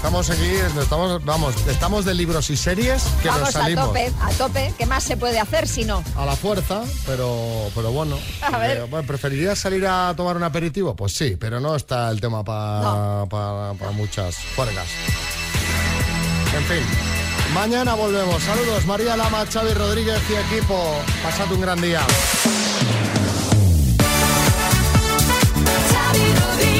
Estamos 0.00 0.30
aquí, 0.30 0.50
estamos, 0.80 1.22
vamos, 1.26 1.54
estamos 1.66 2.06
de 2.06 2.14
libros 2.14 2.48
y 2.48 2.56
series 2.56 3.02
que 3.20 3.28
vamos 3.28 3.42
nos 3.42 3.52
salimos. 3.52 3.84
a 3.84 3.86
tope, 3.88 4.12
a 4.18 4.30
tope. 4.30 4.74
¿Qué 4.78 4.86
más 4.86 5.04
se 5.04 5.18
puede 5.18 5.38
hacer 5.38 5.68
si 5.68 5.84
no? 5.84 6.02
A 6.16 6.24
la 6.24 6.34
fuerza, 6.34 6.84
pero, 7.04 7.68
pero 7.74 7.92
bueno. 7.92 8.18
A 8.40 8.56
ver. 8.56 8.78
Eh, 8.78 9.02
¿Preferirías 9.06 9.58
salir 9.58 9.86
a 9.86 10.14
tomar 10.16 10.38
un 10.38 10.42
aperitivo? 10.42 10.96
Pues 10.96 11.12
sí, 11.12 11.36
pero 11.38 11.60
no 11.60 11.76
está 11.76 12.08
el 12.10 12.18
tema 12.18 12.42
para 12.42 13.26
no. 13.30 13.92
muchas 13.92 14.36
fuerzas. 14.36 14.86
En 16.56 16.64
fin, 16.64 16.82
mañana 17.52 17.94
volvemos. 17.94 18.42
Saludos, 18.42 18.86
María 18.86 19.18
Lama, 19.18 19.44
Xavi 19.52 19.74
Rodríguez 19.74 20.22
y 20.30 20.54
equipo. 20.54 20.94
Pasad 21.22 21.52
un 21.52 21.60
gran 21.60 21.78
día. 21.78 22.00
Xavi 25.92 26.34
Rodríguez. 26.40 26.79